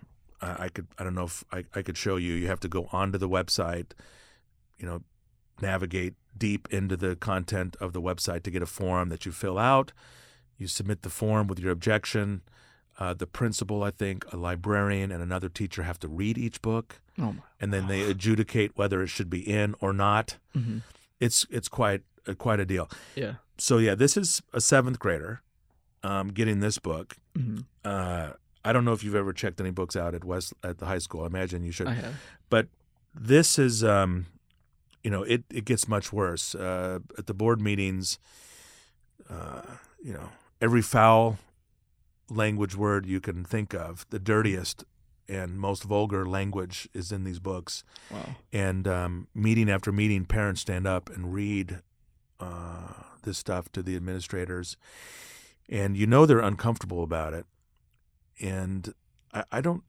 [0.43, 2.35] I could I don't know if I, I could show you.
[2.35, 3.93] You have to go onto the website,
[4.79, 5.03] you know,
[5.61, 9.59] navigate deep into the content of the website to get a form that you fill
[9.59, 9.93] out.
[10.59, 12.43] You submit the form with your objection.
[12.99, 17.01] Uh, the principal, I think, a librarian, and another teacher have to read each book,
[17.19, 17.43] oh my.
[17.61, 20.37] and then they adjudicate whether it should be in or not.
[20.53, 20.79] hmm
[21.19, 22.91] It's it's quite uh, quite a deal.
[23.15, 23.35] Yeah.
[23.59, 25.41] So yeah, this is a seventh grader
[26.03, 27.17] um, getting this book.
[27.35, 28.33] hmm Uh,
[28.65, 30.99] I don't know if you've ever checked any books out at West at the high
[30.99, 31.23] school.
[31.25, 31.89] I imagine you should.
[31.89, 32.15] I have.
[32.49, 32.69] but
[33.15, 34.27] this is um
[35.05, 38.19] you know it it gets much worse uh at the board meetings
[39.29, 39.61] uh
[40.03, 41.39] you know every foul
[42.31, 44.85] language word you can think of the dirtiest
[45.29, 48.37] and most vulgar language is in these books Wow.
[48.53, 51.81] and um meeting after meeting parents stand up and read
[52.41, 52.95] uh
[53.25, 54.77] this stuff to the administrators
[55.69, 57.45] and you know they're uncomfortable about it
[58.43, 58.93] and
[59.33, 59.83] i, I don't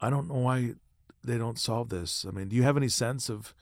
[0.00, 0.74] i don't know why
[1.24, 3.54] they don't solve this i mean do you have any sense of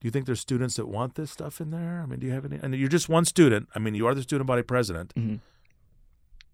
[0.00, 2.32] do you think there's students that want this stuff in there i mean do you
[2.32, 5.12] have any and you're just one student i mean you are the student body president
[5.14, 5.40] Mhm.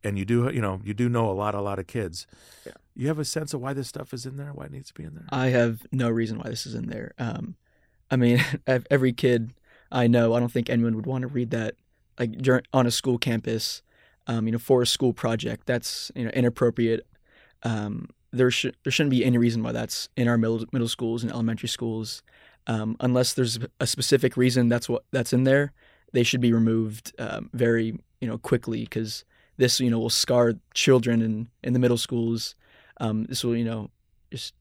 [0.04, 2.26] and you do you know you do know a lot a lot of kids
[2.66, 2.72] Yeah.
[2.94, 4.94] you have a sense of why this stuff is in there why it needs to
[4.94, 7.12] be in there I have no reason why this is in there.
[7.18, 7.54] Um,
[8.10, 8.44] I mean,
[8.90, 9.52] every kid
[9.90, 11.74] I know, I don't think anyone would want to read that
[12.18, 13.82] like during, on a school campus,
[14.26, 15.66] um, you know, for a school project.
[15.66, 17.06] That's you know inappropriate.
[17.62, 21.22] Um, there should there shouldn't be any reason why that's in our middle middle schools
[21.22, 22.22] and elementary schools,
[22.66, 25.72] um, unless there's a specific reason that's what that's in there.
[26.12, 29.24] They should be removed um, very you know quickly because
[29.58, 32.54] this you know will scar children in in the middle schools.
[33.00, 33.90] Um, this will you know
[34.30, 34.54] just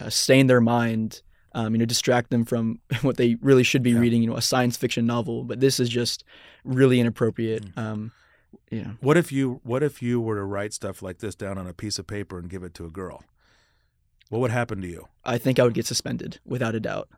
[0.00, 1.22] uh, stain their mind,
[1.54, 3.98] um, you know, distract them from what they really should be Yeah.
[4.00, 5.44] reading, you know, a science fiction novel.
[5.44, 6.24] But this is just
[6.64, 7.64] really inappropriate.
[7.74, 7.78] Mm.
[7.78, 8.12] Um,
[8.70, 8.92] yeah.
[9.00, 11.74] what if you what if you were to write stuff like this down on a
[11.74, 13.22] piece of paper and give it to a girl
[14.28, 17.08] what would happen to you I think I would get suspended without a doubt.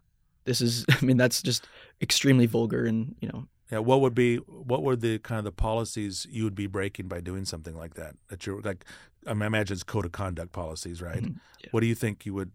[0.45, 1.69] This is, I mean, that's just
[2.01, 5.53] extremely vulgar and, you know, Yeah, what would be what were the kind of the
[5.53, 8.17] policies you would be breaking by doing something like that?
[8.29, 8.85] That you're like,
[9.27, 11.23] I, mean, I imagine it's code of conduct policies, right?
[11.23, 11.69] Mhm, yeah.
[11.71, 12.53] What do you think you would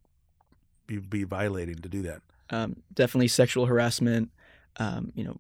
[0.88, 2.22] be, be violating to do that?
[2.50, 4.30] um, definitely sexual harassment,
[4.78, 5.38] um, you know,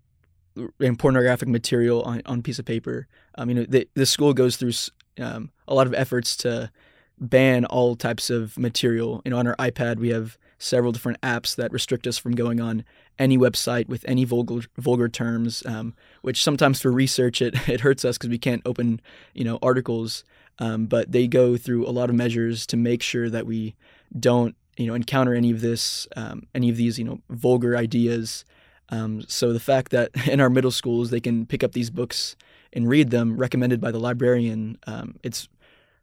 [0.79, 3.07] and pornographic material on, on piece of paper.
[3.35, 4.71] Um, you know, the, the school goes through
[5.19, 6.71] um, a lot of efforts to
[7.19, 9.21] ban all types of material.
[9.25, 12.59] You know, on our iPad, we have several different apps that restrict us from going
[12.61, 12.83] on
[13.19, 15.65] any website with any vulgar vulgar terms.
[15.65, 19.01] Um, which sometimes for research it it hurts us because we can't open
[19.33, 20.23] you know articles.
[20.57, 23.75] Um, but they go through a lot of measures to make sure that we
[24.17, 28.45] don't you know encounter any of this um, any of these you know vulgar ideas
[28.89, 32.35] um, so the fact that in our middle schools they can pick up these books
[32.73, 35.47] and read them recommended by the librarian um, it's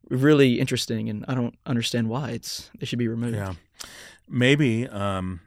[0.08, 3.54] really interesting and i don't understand why it's they should be removed Yeah,
[4.28, 5.40] maybe um,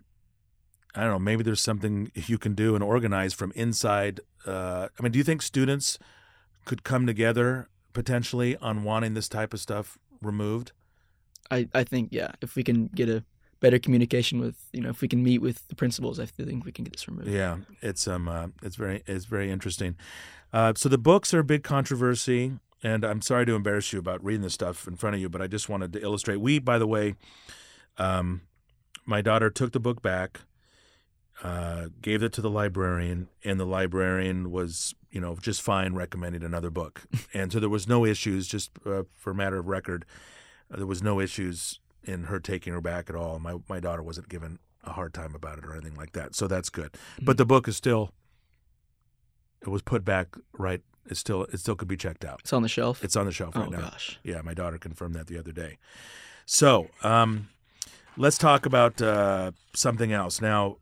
[0.96, 1.20] I don't know.
[1.20, 4.22] Maybe there's something you can do and organize from inside.
[4.46, 6.00] Uh, I mean, do you think students
[6.64, 10.72] could come together potentially on wanting this type of stuff removed?
[11.52, 13.24] I, I think yeah if we can get a
[13.66, 16.72] better communication with you know if we can meet with the principals i think we
[16.72, 19.96] can get this removed Yeah, it's um, uh, it's very, it's very interesting.
[20.54, 24.24] Uh, so the books are a big controversy, and I'm sorry to embarrass you about
[24.24, 26.38] reading this stuff in front of you, but I just wanted to illustrate.
[26.38, 27.16] We, by the way,
[27.98, 28.42] um,
[29.06, 30.42] my daughter took the book back,
[31.44, 36.44] uh, gave it to the librarian, and the librarian was, you know, just fine recommending
[36.44, 37.02] another book,
[37.34, 38.48] and so there was no issues.
[38.48, 40.06] Just uh, for matter of record,
[40.72, 43.40] uh, there was no issues in her taking her back at all.
[43.40, 46.48] My my daughter wasn't given a hard time about it or anything like that, so
[46.48, 46.96] that's good.
[47.22, 48.12] But the book is still
[49.62, 52.40] it was put back right It still it still could be checked out.
[52.42, 53.04] It's on the shelf.
[53.04, 53.82] It's on the shelf right oh now.
[53.90, 54.20] gosh.
[54.24, 55.78] Yeah, my daughter confirmed that the other day.
[56.46, 57.50] So, um,
[58.18, 60.40] let's talk about uh, something else.
[60.42, 60.78] Now,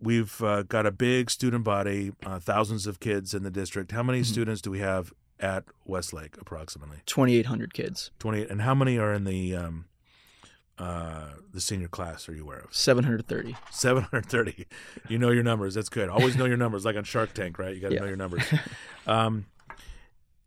[0.00, 3.90] we've uh, got a big student body, uh, thousands of kids in the district.
[3.92, 4.26] How many Mhm.
[4.26, 6.98] students do we have at Westlake, approximately?
[7.06, 8.10] 2,800 kids.
[8.20, 8.48] 28.
[8.50, 9.86] And how many are in the um,
[10.78, 12.28] uh, the senior class?
[12.28, 12.74] Are you aware of?
[12.74, 13.56] 730.
[13.70, 14.66] 730.
[15.08, 15.74] You know your numbers.
[15.74, 16.08] That's good.
[16.08, 17.74] Always know your numbers, like on Shark Tank, right?
[17.74, 18.00] You got to Yeah.
[18.00, 18.42] know your numbers.
[19.06, 19.46] Um,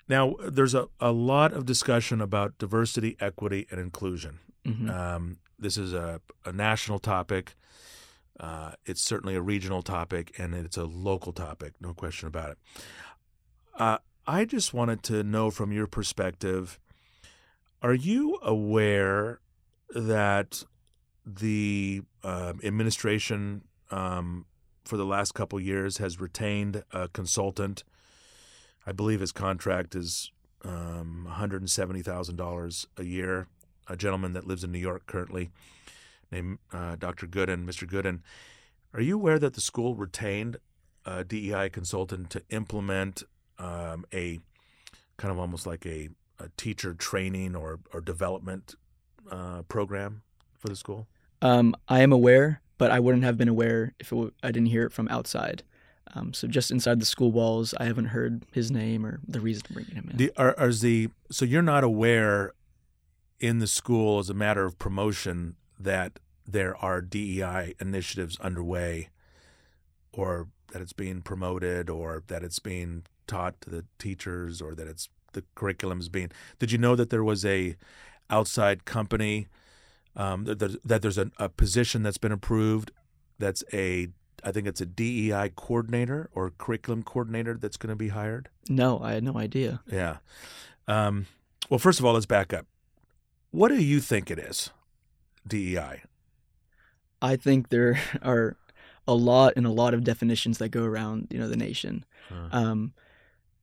[0.09, 4.39] now, there's a, a lot of discussion about diversity, equity, and inclusion.
[4.65, 4.89] Mhm.
[4.89, 7.55] Um, this is a, a national topic.
[8.39, 12.57] Uh, it's certainly a regional topic, and it's a local topic, no question about it.
[13.77, 16.79] Uh, I just wanted to know from your perspective
[17.81, 19.39] are you aware
[19.95, 20.63] that
[21.25, 24.45] the um administration um,
[24.85, 27.83] for the last couple years has retained a consultant?
[28.85, 30.31] I believe his contract is
[30.63, 33.47] um, $170,000 a year.
[33.89, 35.49] A gentleman that lives in New York currently,
[36.29, 37.25] named uh, Dr.
[37.25, 37.89] Gooden, Mr.
[37.89, 38.19] Gooden.
[38.93, 40.57] Are you aware that the school retained
[41.05, 43.23] a DEI consultant to implement
[43.59, 44.39] um, a
[45.15, 48.75] kind of almost like a, a teacher training or, or development
[49.31, 50.21] uh, program
[50.57, 51.07] for the school?
[51.41, 54.69] Um, I am aware, but I wouldn't have been aware if it w- I didn't
[54.69, 55.63] hear it from outside.
[56.13, 59.63] Um, so just inside the school walls, I haven't heard his name or the reason
[59.67, 60.17] for bringing him in.
[60.17, 62.53] The, are, are the so you're not aware
[63.39, 69.09] in the school as a matter of promotion that there are DEI initiatives underway,
[70.13, 74.87] or that it's being promoted, or that it's being taught to the teachers, or that
[74.87, 76.31] it's the curriculum is being.
[76.57, 77.75] Did you know that there was a
[78.29, 79.47] outside company
[80.15, 82.91] um, that, that, that there's a, a position that's been approved
[83.39, 84.09] that's a
[84.43, 88.49] I think it's a DEI coordinator or curriculum coordinator that's going to be hired.
[88.69, 89.81] no, I had no idea.
[89.91, 90.17] Yeah.
[90.87, 91.25] Um,
[91.69, 92.65] well, first of all, let's back up.
[93.51, 94.69] What do you think it is?
[95.47, 96.03] DEI.
[97.21, 98.57] I think there are
[99.07, 102.05] a lot and a lot of definitions that go around, you know, the nation.
[102.31, 102.93] Uh, Um,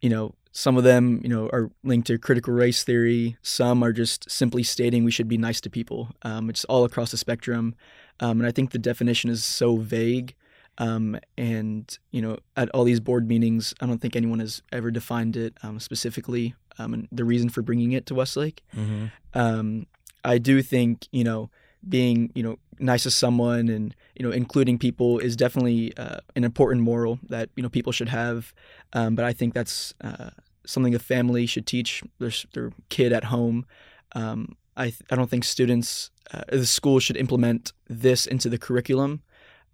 [0.02, 3.36] you know, some of them, you know, are linked to critical race theory.
[3.42, 6.14] Some are just simply stating we should be nice to people.
[6.22, 7.74] Um, it's all across the spectrum,
[8.20, 10.36] um, and I think the definition is so vague.
[10.78, 14.92] Um, and you know, at all these board meetings, I don't think anyone has ever
[14.92, 19.10] defined it um, specifically, um, and the reason for bringing it to Westlake mhm.
[19.34, 19.86] um,
[20.24, 21.50] I do think you know
[21.88, 26.44] being you know nice to someone and you know including people is definitely uh, an
[26.44, 28.52] important moral that you know people should have.
[28.92, 30.30] Um, but I think that's uh,
[30.66, 33.66] something a family should teach their their kid at home.
[34.12, 38.58] Um, I th- I don't think students uh, the school should implement this into the
[38.58, 39.22] curriculum.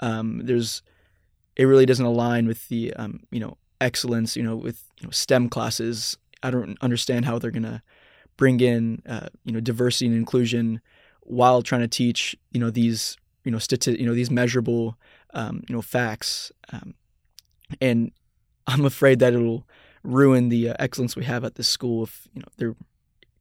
[0.01, 0.83] Um, there's
[1.57, 5.11] it really doesn't align with the um, you know excellence you know with you know
[5.11, 6.17] STEM classes.
[6.43, 7.83] I don't understand how they're gonna
[8.37, 10.81] bring in uh, you know diversity and inclusion
[11.23, 14.97] while trying to teach you know these you know stati- you know these measurable
[15.35, 16.95] um, you know facts um,
[17.81, 18.13] and
[18.67, 19.67] I'm afraid that it'll
[20.03, 22.77] ruin the uh, excellence we have at this school if you know they're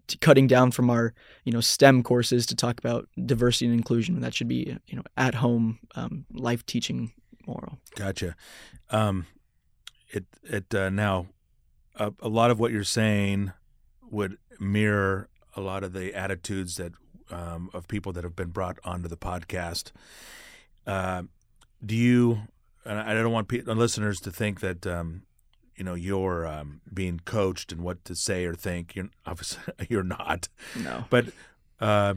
[0.08, 1.14] t- cutting down from our
[1.46, 5.04] you know STEM courses to talk about diversity and inclusion that should be you know
[5.18, 7.12] at home um, life teaching
[7.48, 8.36] moral Gotcha.
[8.90, 9.26] Um,
[10.12, 11.28] it it uh, now
[11.96, 13.52] a, a lot of what you're saying
[14.10, 16.94] would mirror a lot of the attitudes that
[17.32, 19.92] um, of people that have been brought onto the podcast.
[20.86, 21.24] Uh,
[21.86, 22.42] do you?
[22.86, 25.24] And I don't want pe- listeners to think that um,
[25.76, 28.96] you know you're um, being coached and what to say or think.
[28.96, 30.50] You're obviously you're not.
[30.76, 31.28] no But
[31.80, 32.16] uh,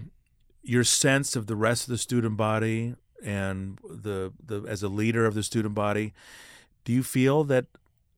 [0.63, 2.95] your sense of the rest of the student body
[3.25, 6.13] and the the as a leader of the student body,
[6.85, 7.67] do you feel that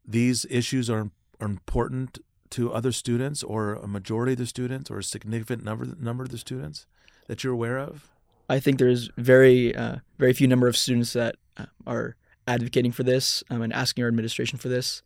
[0.06, 2.18] these issues are are important
[2.54, 6.30] to other students or a majority of the students or a significant number number of
[6.30, 6.86] the students
[7.26, 8.10] that you're aware of?
[8.48, 13.02] I think there's very uh, very few number of students that uh, are advocating for
[13.02, 15.02] this um, and asking our administration for this.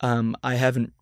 [0.00, 0.92] Um, I haven't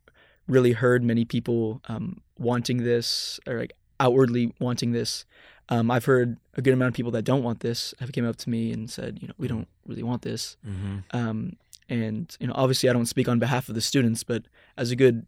[0.47, 5.25] really heard many people um, wanting this or like outwardly wanting this.
[5.71, 8.37] Um, I've heard a good amount of people that don't want this have came up
[8.37, 10.57] to me and said, you know, we don't really want this.
[10.67, 10.99] Mm-hmm.
[11.13, 11.57] Um,
[11.89, 14.45] and you know, obviously, I don't speak on behalf of the students, but
[14.77, 15.27] as a good,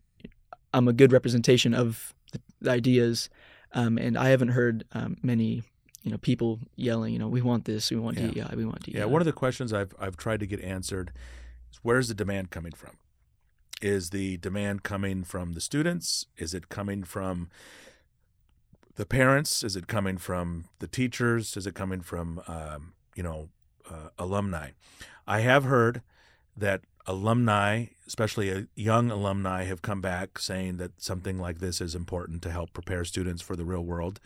[0.73, 3.29] I'm a good representation of the, the ideas,
[3.73, 5.63] um, and I haven't heard um, many,
[6.03, 8.29] you know, people yelling, you know, we want this, we want Yeah.
[8.49, 8.99] DEI, we want DEI.
[8.99, 11.13] Yeah, one of the questions I've I've tried to get answered
[11.73, 12.93] is where's the demand coming from?
[13.83, 16.27] Is the demand coming from the students?
[16.37, 17.49] Is it coming from
[18.97, 19.63] the parents?
[19.65, 21.57] Is it coming from the teachers?
[21.57, 23.49] Is it coming from um, you know
[23.91, 24.71] uh, alumni?
[25.27, 26.03] I have heard
[26.57, 32.43] that alumni, especially young alumni, have come back saying that something like this is important
[32.43, 34.21] to help prepare students for the real world.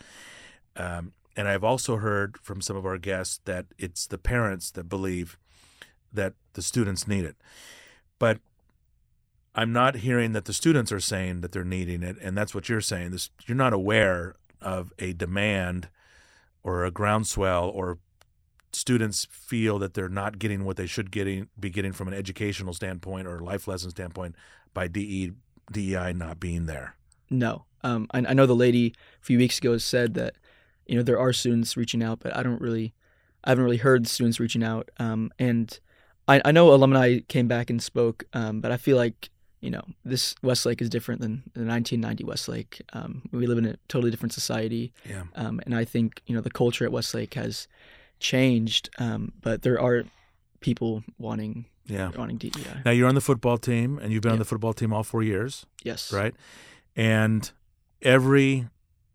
[0.77, 4.89] Um, and I've also heard from some of our guests that it's the parents that
[4.89, 5.39] believe
[6.13, 7.37] that the students need it.
[8.19, 8.39] But
[9.55, 12.69] I'm not hearing that the students are saying that they're needing it, and that's what
[12.69, 13.11] you're saying.
[13.11, 15.89] This you're not aware of a demand
[16.63, 17.99] or a groundswell or
[18.75, 22.73] students feel that they're not getting what they should getting be getting from an educational
[22.75, 24.35] standpoint or life lesson standpoint
[24.73, 25.33] by DE,
[25.73, 26.97] DEI not being there.
[27.31, 30.35] No, um, I, I know the lady a few weeks ago said that
[30.87, 32.93] you know there are students reaching out, but I don't really,
[33.45, 34.91] I haven't really heard students reaching out.
[34.99, 35.79] Um, and
[36.29, 39.83] I, I know alumni came back and spoke, um, but I feel like you know
[40.05, 42.83] this Westlake is different than the 1990 Westlake.
[42.93, 45.23] Um, we live in a totally different society, Yeah.
[45.37, 47.67] um, and I think you know the culture at Westlake has
[48.25, 50.05] changed, um, but there are
[50.61, 52.11] people wanting Yeah.
[52.17, 52.81] wanting DEI.
[52.85, 55.23] Now you're on the football team, and you've been on the football team all four
[55.23, 56.35] years, Yes, right?
[56.97, 57.51] And
[58.01, 58.69] every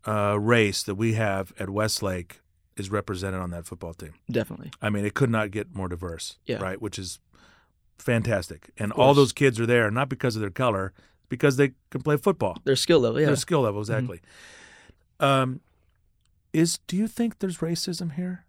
[0.06, 2.40] uh, race that we have at Westlake
[2.76, 4.14] is represented on that football team.
[4.30, 4.70] definitely.
[4.80, 6.62] I mean, it could not get more diverse, Yeah.
[6.62, 6.80] right?
[6.80, 7.18] Which is
[7.98, 8.70] fantastic.
[8.78, 10.92] And all those kids are there not because of their color,
[11.28, 12.56] because they can play football.
[12.64, 13.26] Their skill level, yeah.
[13.26, 14.18] Their skill level, exactly.
[15.20, 15.24] Mm-hmm.
[15.24, 15.60] Um,
[16.52, 18.44] is do you think there's racism here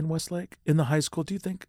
[0.00, 1.22] in Westlake in the high school?
[1.22, 1.66] Do you think,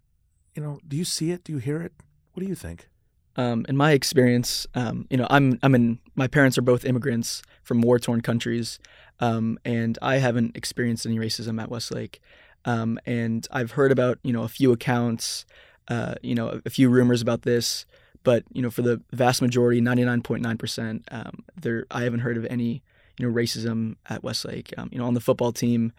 [0.55, 1.43] you know, do you see it?
[1.43, 1.93] Do you hear it?
[2.33, 2.87] What do you think?
[3.35, 5.99] um, in my experience, um, you know, I'm I'm in.
[6.15, 8.79] My parents are both immigrants from war-torn countries,
[9.19, 12.19] um, and I haven't experienced any racism at Westlake.
[12.65, 15.45] Um, and I've heard about you know a few accounts,
[15.87, 17.85] uh, you know, a few rumors about this,
[18.23, 22.45] but you know, for the vast majority, 99.9 percent, um, there I haven't heard of
[22.49, 22.83] any
[23.17, 24.73] you know racism at Westlake.
[24.77, 25.93] Um, you know, on the football team.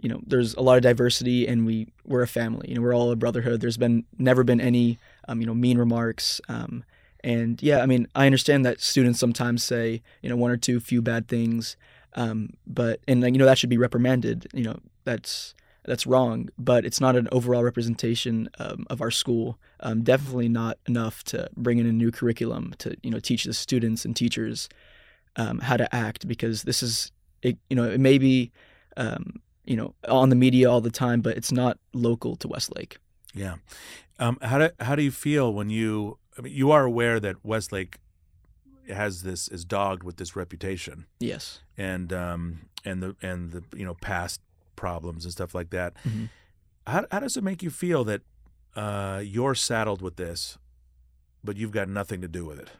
[0.00, 2.68] You know, there's a lot of diversity, and we we're a family.
[2.68, 3.60] You know, we're all a brotherhood.
[3.60, 6.40] There's been never been any um, you know, mean remarks.
[6.48, 6.84] Um,
[7.22, 10.80] and yeah, I mean, I understand that students sometimes say, you know, one or two
[10.80, 11.76] few bad things,
[12.14, 14.48] um, but and you know that should be reprimanded.
[14.52, 19.58] You know, that's that's wrong, but it's not an overall representation um, of our school.
[19.80, 23.54] Um, definitely not enough to bring in a new curriculum to you know teach the
[23.54, 24.68] students and teachers
[25.36, 27.10] um, how to act because this is
[27.42, 27.58] it.
[27.68, 28.52] You know, it may be
[28.96, 32.98] um, you know on the media all the time, but it's not local to Westlake.
[33.34, 33.56] Yeah.
[34.18, 36.18] Um, how do how do you feel when you?
[36.36, 37.98] I mean, you are aware that Westlake
[38.92, 41.60] has this is dogged with this reputation Yes.
[41.76, 44.40] and um and the and the you know past
[44.76, 45.94] problems and stuff like that.
[46.08, 46.30] Mhm.
[46.86, 48.22] How how does it make you feel that
[48.76, 50.56] uh, you're saddled with this,
[51.44, 52.70] but you've got nothing to do with it?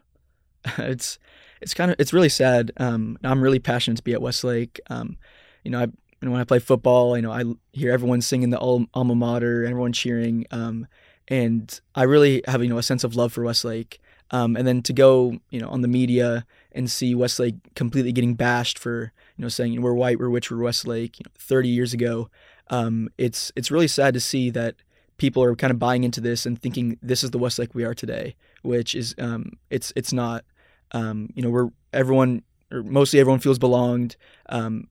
[0.79, 1.19] it's
[1.61, 2.71] it's kind of it's really sad.
[2.77, 4.79] Um, I'm really passionate to be at Westlake.
[4.89, 5.17] Um,
[5.63, 5.87] you know, I
[6.27, 9.93] know, when I play football, you know, I hear everyone singing the alma mater, everyone
[9.93, 10.87] cheering, um,
[11.27, 13.99] and I really have you know a sense of love for Westlake.
[14.31, 18.35] Um, and then to go, you know, on the media and see Westlake completely getting
[18.35, 21.31] bashed for, you know, saying you know, we're white, we're rich, we're Westlake, you know,
[21.39, 22.29] 30 years ago.
[22.69, 24.75] Um, it's it's really sad to see that
[25.17, 27.95] people are kind of buying into this and thinking this is the Westlake we are
[27.95, 30.45] today, which is um, it's it's not.
[30.91, 34.15] Um, you know, we're everyone or mostly everyone feels belonged.
[34.49, 34.87] Um,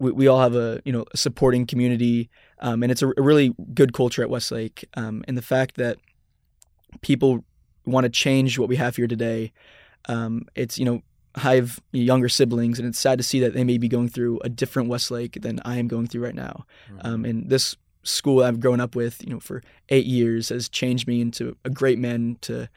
[0.00, 2.28] we, we all have a you know a supporting community,
[2.58, 4.88] um, and it's a, a really good culture at Westlake.
[4.94, 5.98] Um, and the fact that
[7.02, 7.44] people
[7.86, 9.52] want to change what we have here today,
[10.06, 11.02] um, it's you know
[11.36, 14.40] I have younger siblings, and it's sad to see that they may be going through
[14.42, 16.66] a different Westlake than I am going through right now.
[17.02, 21.06] Um, and this school I've grown up with, you know, for eight years has changed
[21.06, 22.68] me into a great man to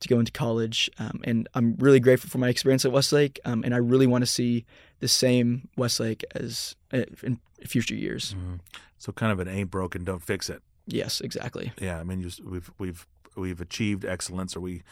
[0.00, 0.88] to go into college.
[0.98, 3.40] Um, and I'm really grateful for my experience at Westlake.
[3.44, 4.64] Um, and I really want to see
[5.00, 8.34] the same Westlake as uh, in future years.
[8.34, 8.60] Mhm.
[8.98, 10.62] So kind of an ain't broken, don't fix it.
[10.86, 11.72] Yes, exactly.
[11.80, 14.82] Yeah, I mean, just, we've we've we've achieved excellence, or we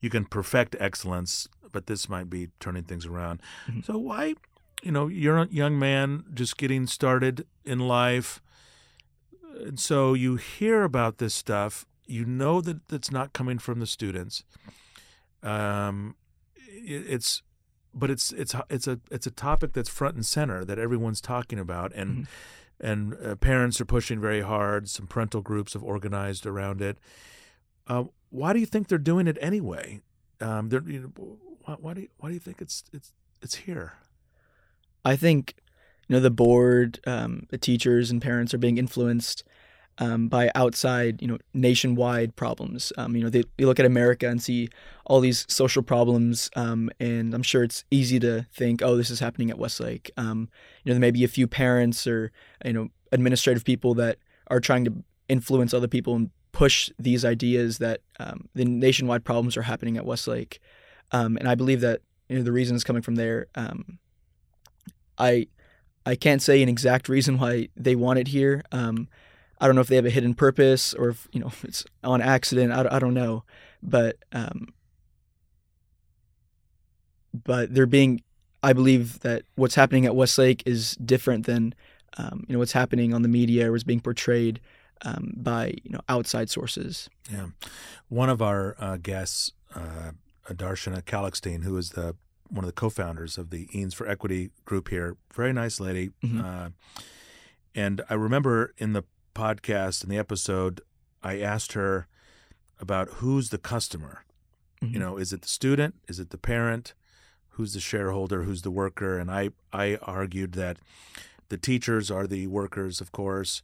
[0.00, 3.40] you can perfect excellence, but this might be turning things around.
[3.68, 3.84] Mhm.
[3.84, 4.34] So why,
[4.82, 8.40] you know, you're a young man just getting started in life,
[9.66, 11.84] and so you hear about this stuff.
[12.06, 14.42] You know that it's not coming from the students.
[15.42, 16.16] Um,
[16.56, 17.42] it, it's,
[17.94, 21.58] but it's it's it's a it's a topic that's front and center that everyone's talking
[21.58, 22.26] about, and Mhm.
[22.80, 24.88] and uh, parents are pushing very hard.
[24.88, 26.98] Some parental groups have organized around it.
[27.86, 30.00] Uh, why do you think they're doing it anyway?
[30.40, 33.12] Um, you know, why, why do you, why do you think it's it's
[33.42, 33.94] it's here?
[35.04, 35.54] I think,
[36.08, 39.42] you know, the board, um, the teachers and parents are being influenced
[40.00, 42.92] um, by outside, you know, nationwide problems.
[42.96, 44.68] Um, you know, they, they look at America and see
[45.04, 49.20] all these social problems, um, and I'm sure it's easy to think, oh, this is
[49.20, 50.10] happening at Westlake.
[50.16, 50.48] Um,
[50.82, 52.32] you know, there may be a few parents or
[52.64, 54.94] you know administrative people that are trying to
[55.28, 60.06] influence other people and push these ideas that um, the nationwide problems are happening at
[60.06, 60.60] Westlake,
[61.12, 63.46] um, and I believe that you know the reason is coming from there.
[65.18, 65.46] I
[66.06, 68.62] I can't say an exact reason why they want it here.
[68.72, 69.08] Um,
[69.60, 72.20] I don't know if they have a hidden purpose or if you know it's on
[72.22, 72.72] accident.
[72.72, 73.44] I, I don't know,
[73.82, 74.72] but um,
[77.44, 78.22] but they're being.
[78.62, 81.74] I believe that what's happening at Westlake is different than
[82.18, 84.60] um, you know what's happening on the media or is being portrayed
[85.02, 87.08] um, by you know outside sources.
[87.30, 87.48] Yeah,
[88.08, 90.12] one of our uh, guests, uh,
[90.48, 92.16] Darshana Kalakstein, who is the
[92.48, 96.10] one of the co-founders of the Eanes for Equity group here, very nice lady.
[96.22, 96.44] Mhm.
[96.44, 96.70] Uh,
[97.74, 99.04] and I remember in the
[99.34, 100.80] podcast in the episode,
[101.22, 102.06] I asked her
[102.78, 104.24] about who's the customer.
[104.82, 104.92] Mhm.
[104.92, 105.94] You know, is it the student?
[106.08, 106.94] Is it the parent?
[107.50, 108.44] Who's the shareholder?
[108.44, 109.18] Who's the worker?
[109.18, 110.78] And I, I argued that
[111.50, 113.60] the teachers are the workers, of course,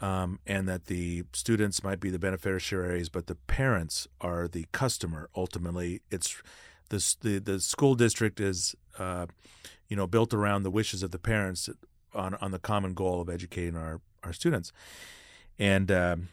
[0.00, 5.28] um, and that the students might be the beneficiaries, but the parents are the customer.
[5.34, 6.40] Ultimately, it's
[6.90, 9.26] the the, the school district is, uh,
[9.88, 11.68] you know, built around the wishes of the parents
[12.14, 14.72] on on the common goal of educating our our students.
[15.58, 16.28] And um,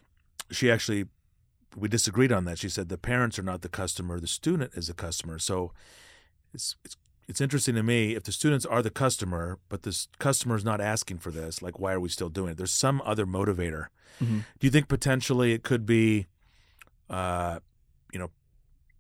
[0.49, 1.05] she actually
[1.75, 2.57] we disagreed on that.
[2.59, 5.39] She said the parents are not the customer, the student is the customer.
[5.39, 5.71] So
[6.53, 10.55] it's it's it's interesting to me if the students are the customer, but the customer
[10.55, 11.61] is not asking for this.
[11.61, 12.57] Like, why are we still doing it?
[12.57, 13.85] There's some other motivator.
[14.21, 14.43] Mhm.
[14.59, 16.25] Do you think potentially it could be,
[17.09, 17.59] uh,
[18.11, 18.31] you know,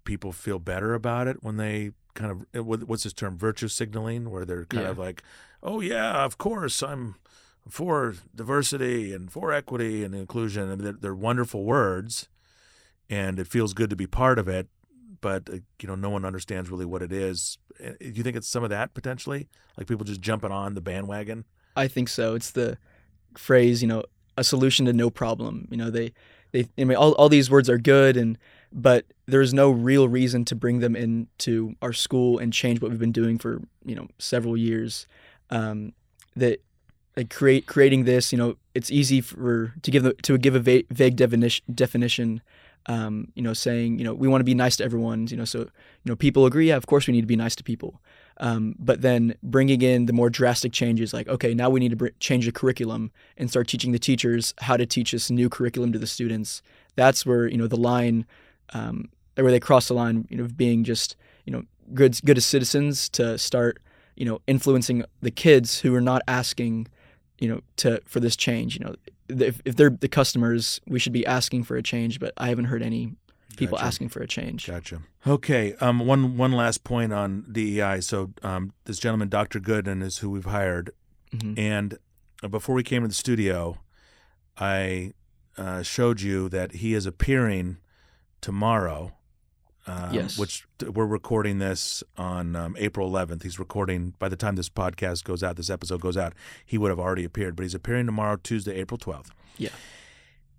[0.05, 4.45] people feel better about it when they kind of what's this term virtue signaling, where
[4.45, 4.91] they're kind Yeah.
[4.91, 5.23] of like,
[5.61, 7.15] oh yeah, of course I'm
[7.69, 10.69] for diversity and for equity and inclusion.
[10.69, 12.27] Mean, they're, they're wonderful words,
[13.09, 14.67] and it feels good to be part of it.
[15.21, 17.57] But uh, you know, no one understands really what it is.
[17.83, 19.47] Uh, Do you think it's some of that potentially,
[19.77, 21.45] like people just jumping on the bandwagon?
[21.75, 22.35] I think so.
[22.35, 22.77] It's the
[23.37, 24.03] phrase, you know,
[24.37, 25.67] a solution to no problem.
[25.71, 26.13] You know, they,
[26.51, 28.37] they, I mean, all, all these words are good, and
[28.73, 32.99] but there's no real reason to bring them into our school and change what we've
[32.99, 35.07] been doing for you know several years.
[35.49, 35.93] Um,
[36.35, 36.63] that
[37.17, 40.59] like create creating this, you know, it's easy for to give the, to give a
[40.59, 42.41] va- vague definition definition.
[42.87, 45.27] Um, you know, saying you know we want to be nice to everyone.
[45.27, 45.67] You know, so you
[46.05, 46.69] know people agree.
[46.69, 48.01] Yeah, of course we need to be nice to people.
[48.37, 51.95] Um, but then bringing in the more drastic changes, like okay, now we need to
[51.95, 55.93] br- change the curriculum and start teaching the teachers how to teach this new curriculum
[55.93, 56.63] to the students.
[56.95, 58.25] That's where you know the line,
[58.73, 62.37] um, where they cross the line, you know, of being just you know good good
[62.37, 63.79] as citizens to start
[64.15, 66.87] you know influencing the kids who are not asking,
[67.41, 68.77] you know, to for this change.
[68.79, 68.95] You know,
[69.27, 72.19] if, if they're the customers, we should be asking for a change.
[72.19, 73.15] But I haven't heard any
[73.57, 73.87] people Gotcha.
[73.87, 74.67] asking for a change.
[74.67, 75.01] Gotcha.
[75.27, 75.73] Okay.
[75.81, 75.99] Um.
[76.05, 77.99] One one last point on DEI.
[78.01, 79.59] So, um, this gentleman, Dr.
[79.59, 80.91] Gooden, is who we've hired,
[81.35, 81.59] Mhm.
[81.59, 81.97] and
[82.43, 83.77] uh, before we came to the studio,
[84.57, 85.13] I
[85.57, 87.77] uh, showed you that he is appearing
[88.39, 89.11] tomorrow.
[89.87, 90.37] Um, Yes.
[90.37, 93.43] Which we're recording this on um, April 11th.
[93.43, 96.33] He's recording by the time this podcast goes out, this episode goes out,
[96.65, 97.55] he would have already appeared.
[97.55, 99.29] But he's appearing tomorrow, Tuesday, April 12th.
[99.57, 99.69] Yeah.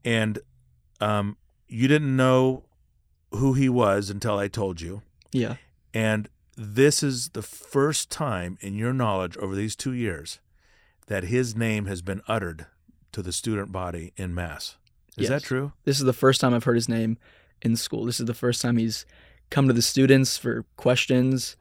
[0.05, 0.41] And
[1.01, 1.37] um,
[1.69, 2.65] you didn't know
[3.31, 5.03] who he was until I told you.
[5.33, 5.57] Yeah.
[5.95, 10.41] And this is the first time in your knowledge over these two years
[11.07, 12.67] that his name has been uttered
[13.13, 14.77] to the student body in mass.
[15.17, 15.73] Is that true?
[15.85, 17.19] This is the first time I've heard his name
[17.63, 18.05] in school.
[18.05, 19.07] This is the first time he's
[19.51, 21.57] come to the students for questions.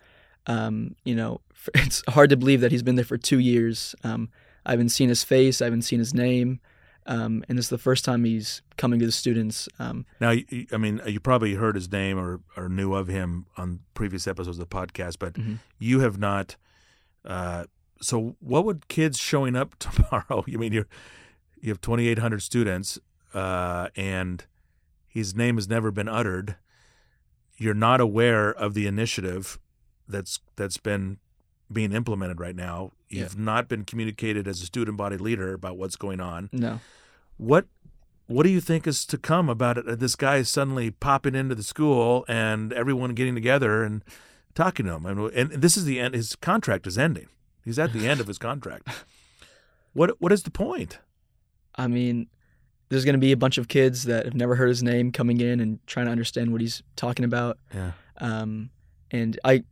[0.47, 1.41] Um, you know,
[1.75, 3.95] it's hard to believe that he's been there for two years.
[4.03, 4.29] Um,
[4.65, 5.61] I haven't seen his face.
[5.61, 6.59] I haven't seen his name.
[7.07, 9.67] Um, and this is the first time he's coming to the students.
[9.79, 10.29] Um, Now,
[10.71, 14.59] I mean, you probably heard his name or, or knew of him on previous episodes
[14.59, 15.57] of the podcast, but Mhm.
[15.79, 16.57] you have not.
[17.25, 17.65] Uh,
[18.01, 20.43] so, what would kids showing up tomorrow?
[20.47, 20.85] You mean you
[21.59, 22.99] you have twenty eight hundred students,
[23.33, 24.45] uh, and
[25.11, 26.55] his name has never been uttered.
[27.57, 29.59] You're not aware of the initiative
[30.07, 31.17] that's that's been
[31.71, 32.91] being implemented right now.
[33.09, 36.79] You've not been communicated as a student body leader about what's going on no.
[37.37, 37.65] what
[38.27, 39.87] what do you think is to come about it?
[39.87, 44.03] Uh, this guy is suddenly popping into the school and everyone getting together and
[44.55, 45.05] talking to him.
[45.05, 46.15] And, and this is the end.
[46.15, 47.27] His contract is ending.
[47.65, 48.87] He's at the end of his contract.
[49.93, 50.99] What what is the point?
[51.75, 52.27] I mean,
[52.91, 55.39] there's going to be a bunch of kids that have never heard his name coming
[55.39, 57.57] in and trying to understand what he's talking about.
[57.73, 57.91] Yeah.
[58.17, 58.69] um,
[59.09, 59.63] and I,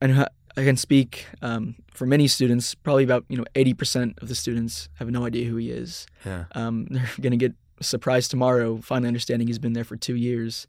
[0.00, 2.74] I know I can speak um, for many students.
[2.74, 6.06] Probably about you know eighty percent of the students have no idea who he is.
[6.24, 6.44] Yeah.
[6.54, 10.66] Um, they're gonna get surprised tomorrow, finally understanding he's been there for two years.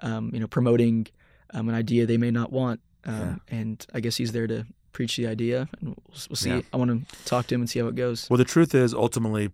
[0.00, 1.06] Um, you know, promoting
[1.54, 5.16] um, an idea they may not want, um, and I guess he's there to preach
[5.16, 5.96] the idea, and we'll,
[6.28, 6.50] we'll see.
[6.50, 6.60] Yeah.
[6.72, 8.28] I want to talk to him and see how it goes.
[8.30, 9.50] Well, the truth is, ultimately,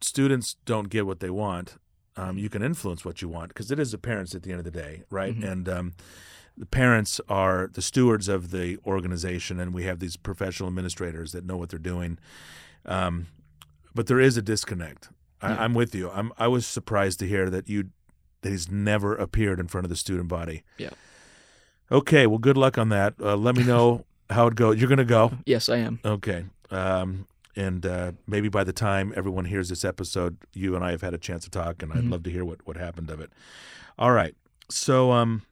[0.00, 1.76] students don't get what they want.
[2.16, 4.58] um, you can influence what you want because it is the parents at the end
[4.58, 5.34] of the day, right?
[5.38, 5.52] Mhm.
[5.52, 5.92] And um,
[6.58, 11.44] the parents are the stewards of the organization, and we have these professional administrators that
[11.46, 12.18] know what they're doing.
[12.84, 13.28] Um,
[13.94, 15.08] but there is a disconnect.
[15.40, 15.62] I, Yeah.
[15.62, 16.10] I'm with you.
[16.10, 16.32] I'm.
[16.36, 17.90] I was surprised to hear that you
[18.42, 20.62] that he's never appeared in front of the student body.
[20.78, 20.90] Yeah.
[21.90, 22.26] Okay.
[22.26, 23.14] Well, good luck on that.
[23.20, 24.78] Uh, let me know how it goes.
[24.78, 25.32] You're going to go.
[25.46, 26.00] Yes, I am.
[26.04, 26.44] Okay.
[26.70, 27.26] Um,
[27.56, 31.14] and uh, maybe by the time everyone hears this episode, you and I have had
[31.14, 32.10] a chance to talk, and I'd Mhm.
[32.12, 33.32] love to hear what, what happened of it.
[33.98, 34.34] All right.
[34.68, 35.42] So um,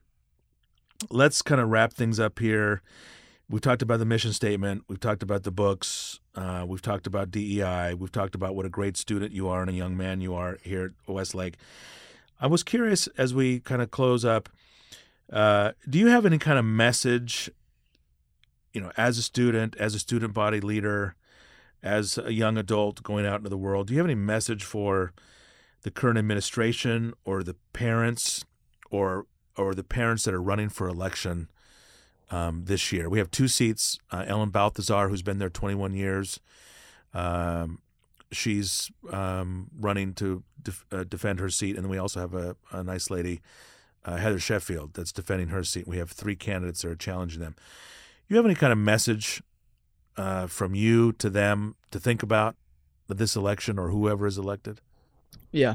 [1.10, 2.82] let's kind of wrap things up here.
[3.50, 4.84] We've talked about the mission statement.
[4.88, 6.20] We've talked about the books.
[6.34, 7.94] Uh, we've talked about DEI.
[7.94, 10.58] We've talked about what a great student you are and a young man you are
[10.62, 11.56] here at Westlake.
[12.40, 14.48] I was curious as we kind of close up.
[15.32, 17.50] Uh, do you have any kind of message,
[18.72, 21.14] you know, as a student, as a student body leader,
[21.82, 23.88] as a young adult going out into the world?
[23.88, 25.12] Do you have any message for
[25.82, 28.44] the current administration or the parents
[28.90, 29.26] or
[29.56, 31.50] or the parents that are running for election
[32.30, 33.08] um, this year?
[33.08, 33.98] We have two seats.
[34.10, 36.40] Uh, Ellen Balthazar, who's been there 21 years,
[37.12, 37.80] um,
[38.30, 42.56] she's um, running to def- uh, defend her seat, and then we also have a,
[42.70, 43.40] a nice lady,
[44.04, 45.88] uh, Heather Sheffield, that's defending her seat.
[45.88, 47.56] We have three candidates that are challenging them.
[48.28, 49.42] You have any kind of message
[50.18, 52.56] uh, from you to them to think about
[53.08, 54.80] this election or whoever is elected?
[55.52, 55.74] Yeah.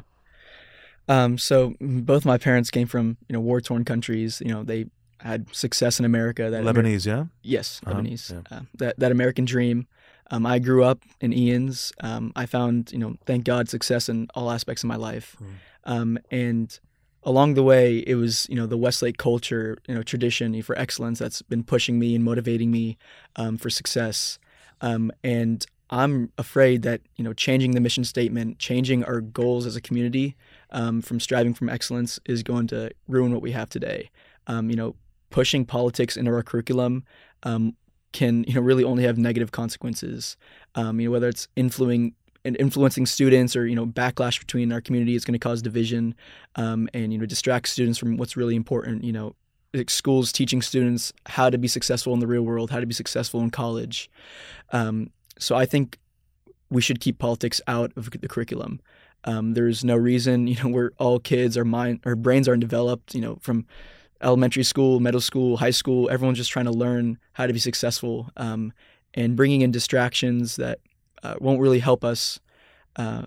[1.08, 4.42] Um, so both my parents came from you know war torn countries.
[4.46, 4.86] You know they
[5.20, 6.50] had success in America.
[6.50, 7.26] That Lebanese, yeah.
[7.42, 8.32] yes, Uh-huh, Lebanese.
[8.32, 8.58] yeah.
[8.58, 9.88] Uh, that that American dream.
[10.32, 11.92] Um, I grew up in Eanes.
[12.02, 15.36] Um, I found you know thank God success in all aspects of my life.
[15.42, 15.48] Mm.
[15.86, 16.80] Um, and
[17.26, 21.20] along the way, it was you know the Westlake culture, you know tradition for excellence
[21.20, 22.98] that's been pushing me and motivating me
[23.36, 24.40] um, for success.
[24.82, 29.76] Um, and I'm afraid that you know changing the mission statement, changing our goals as
[29.76, 30.36] a community
[30.72, 34.10] um, from striving from excellence is going to ruin what we have today.
[34.48, 34.96] Um, you know,
[35.30, 37.06] pushing politics into our curriculum
[37.44, 37.76] um,
[38.12, 40.38] can you know really only have negative consequences.
[40.76, 42.16] Um, you know, whether it's influencing
[42.46, 46.16] and influencing students or you know backlash between our community is going to cause division
[46.56, 49.04] um, and you know distract students from what's really important.
[49.04, 49.36] You know,
[49.74, 52.94] like schools teaching students how to be successful in the real world, how to be
[52.94, 54.10] successful in college.
[54.72, 55.98] Um, so I think
[56.70, 58.80] we should keep politics out of the curriculum.
[59.26, 63.16] Um, there's no reason, you know, we're all kids, our mind, our brains aren't developed,
[63.16, 63.66] you know, from
[64.22, 66.10] elementary school, middle school, high school.
[66.10, 68.74] Everyone's just trying to learn how to be successful, um,
[69.14, 70.80] and bringing in distractions that
[71.24, 72.40] uh, won't really help us.
[72.96, 73.24] Uh,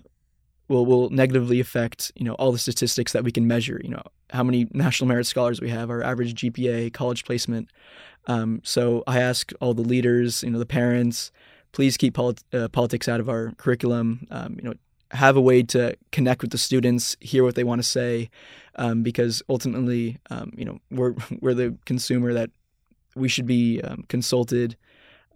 [0.67, 3.79] will will negatively affect you know all the statistics that we can measure.
[3.83, 7.69] You know how many national merit scholars we have, our average GPA, college placement.
[8.27, 11.31] Um, so I ask all the leaders, you know, the parents,
[11.71, 14.27] please keep polit- uh, politics out of our curriculum.
[14.29, 14.73] Um, you know,
[15.11, 18.29] have a way to connect with the students, hear what they want to say,
[18.75, 22.49] um, because ultimately, um, you know, we're we're the consumer that
[23.15, 24.75] we should be um, consulted.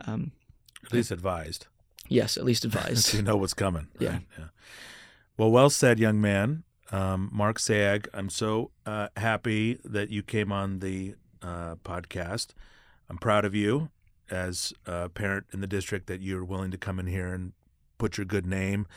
[0.05, 0.31] Um,
[0.85, 1.67] At least advised.
[2.11, 3.13] Yes, at least so advised.
[3.13, 3.87] you know what's coming.
[3.99, 4.09] Yeah.
[4.09, 4.21] right?
[4.37, 4.45] yeah.
[5.37, 6.63] Well, well said, young man.
[6.91, 12.47] Um, Mark Sayegh, I'm so uh, happy that you came on the uh, podcast.
[13.09, 13.89] I'm proud of you
[14.29, 17.53] as a parent in the district that you're willing to come in here and
[17.97, 18.87] put your good name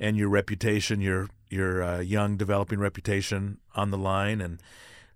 [0.00, 4.60] and your reputation, your your uh, young developing reputation on the line, and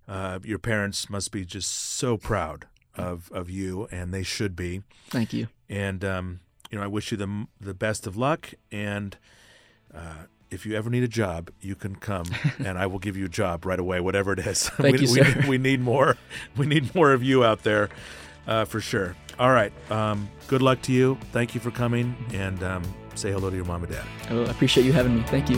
[0.07, 4.81] uh, your parents must be just so proud of of you, and they should be.
[5.09, 5.47] Thank you.
[5.67, 6.39] And um,
[6.73, 8.51] you know, I wish you the the best of luck.
[8.71, 9.15] And
[9.93, 12.25] uh, if you ever need a job, you can come,
[12.65, 14.69] and I will give you a job right away, whatever it is.
[14.69, 15.43] Thank we, you, we, sir.
[15.47, 16.17] we need more.
[16.57, 17.89] We need more of you out there,
[18.47, 19.15] uh, for sure.
[19.37, 19.71] All right.
[19.91, 21.19] Um, good luck to you.
[21.31, 24.05] Thank you for coming, and um, say hello to your mom and dad.
[24.31, 25.21] Oh, I appreciate you having me.
[25.27, 25.57] Thank you.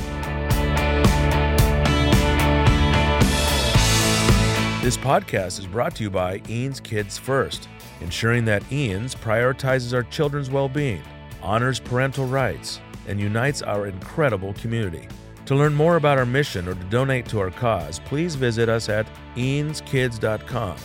[4.83, 7.69] This podcast is brought to you by Eanes Kids First,
[8.01, 11.01] ensuring that Eanes prioritizes our children's well being,
[11.41, 15.07] honors parental rights, and unites our incredible community.
[15.45, 18.89] To learn more about our mission or to donate to our cause, please visit us
[18.89, 20.77] at eaneskids.com.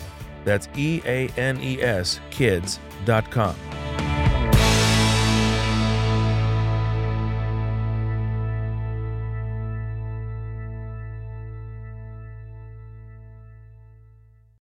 [0.43, 3.55] That's E A N E S kids.com.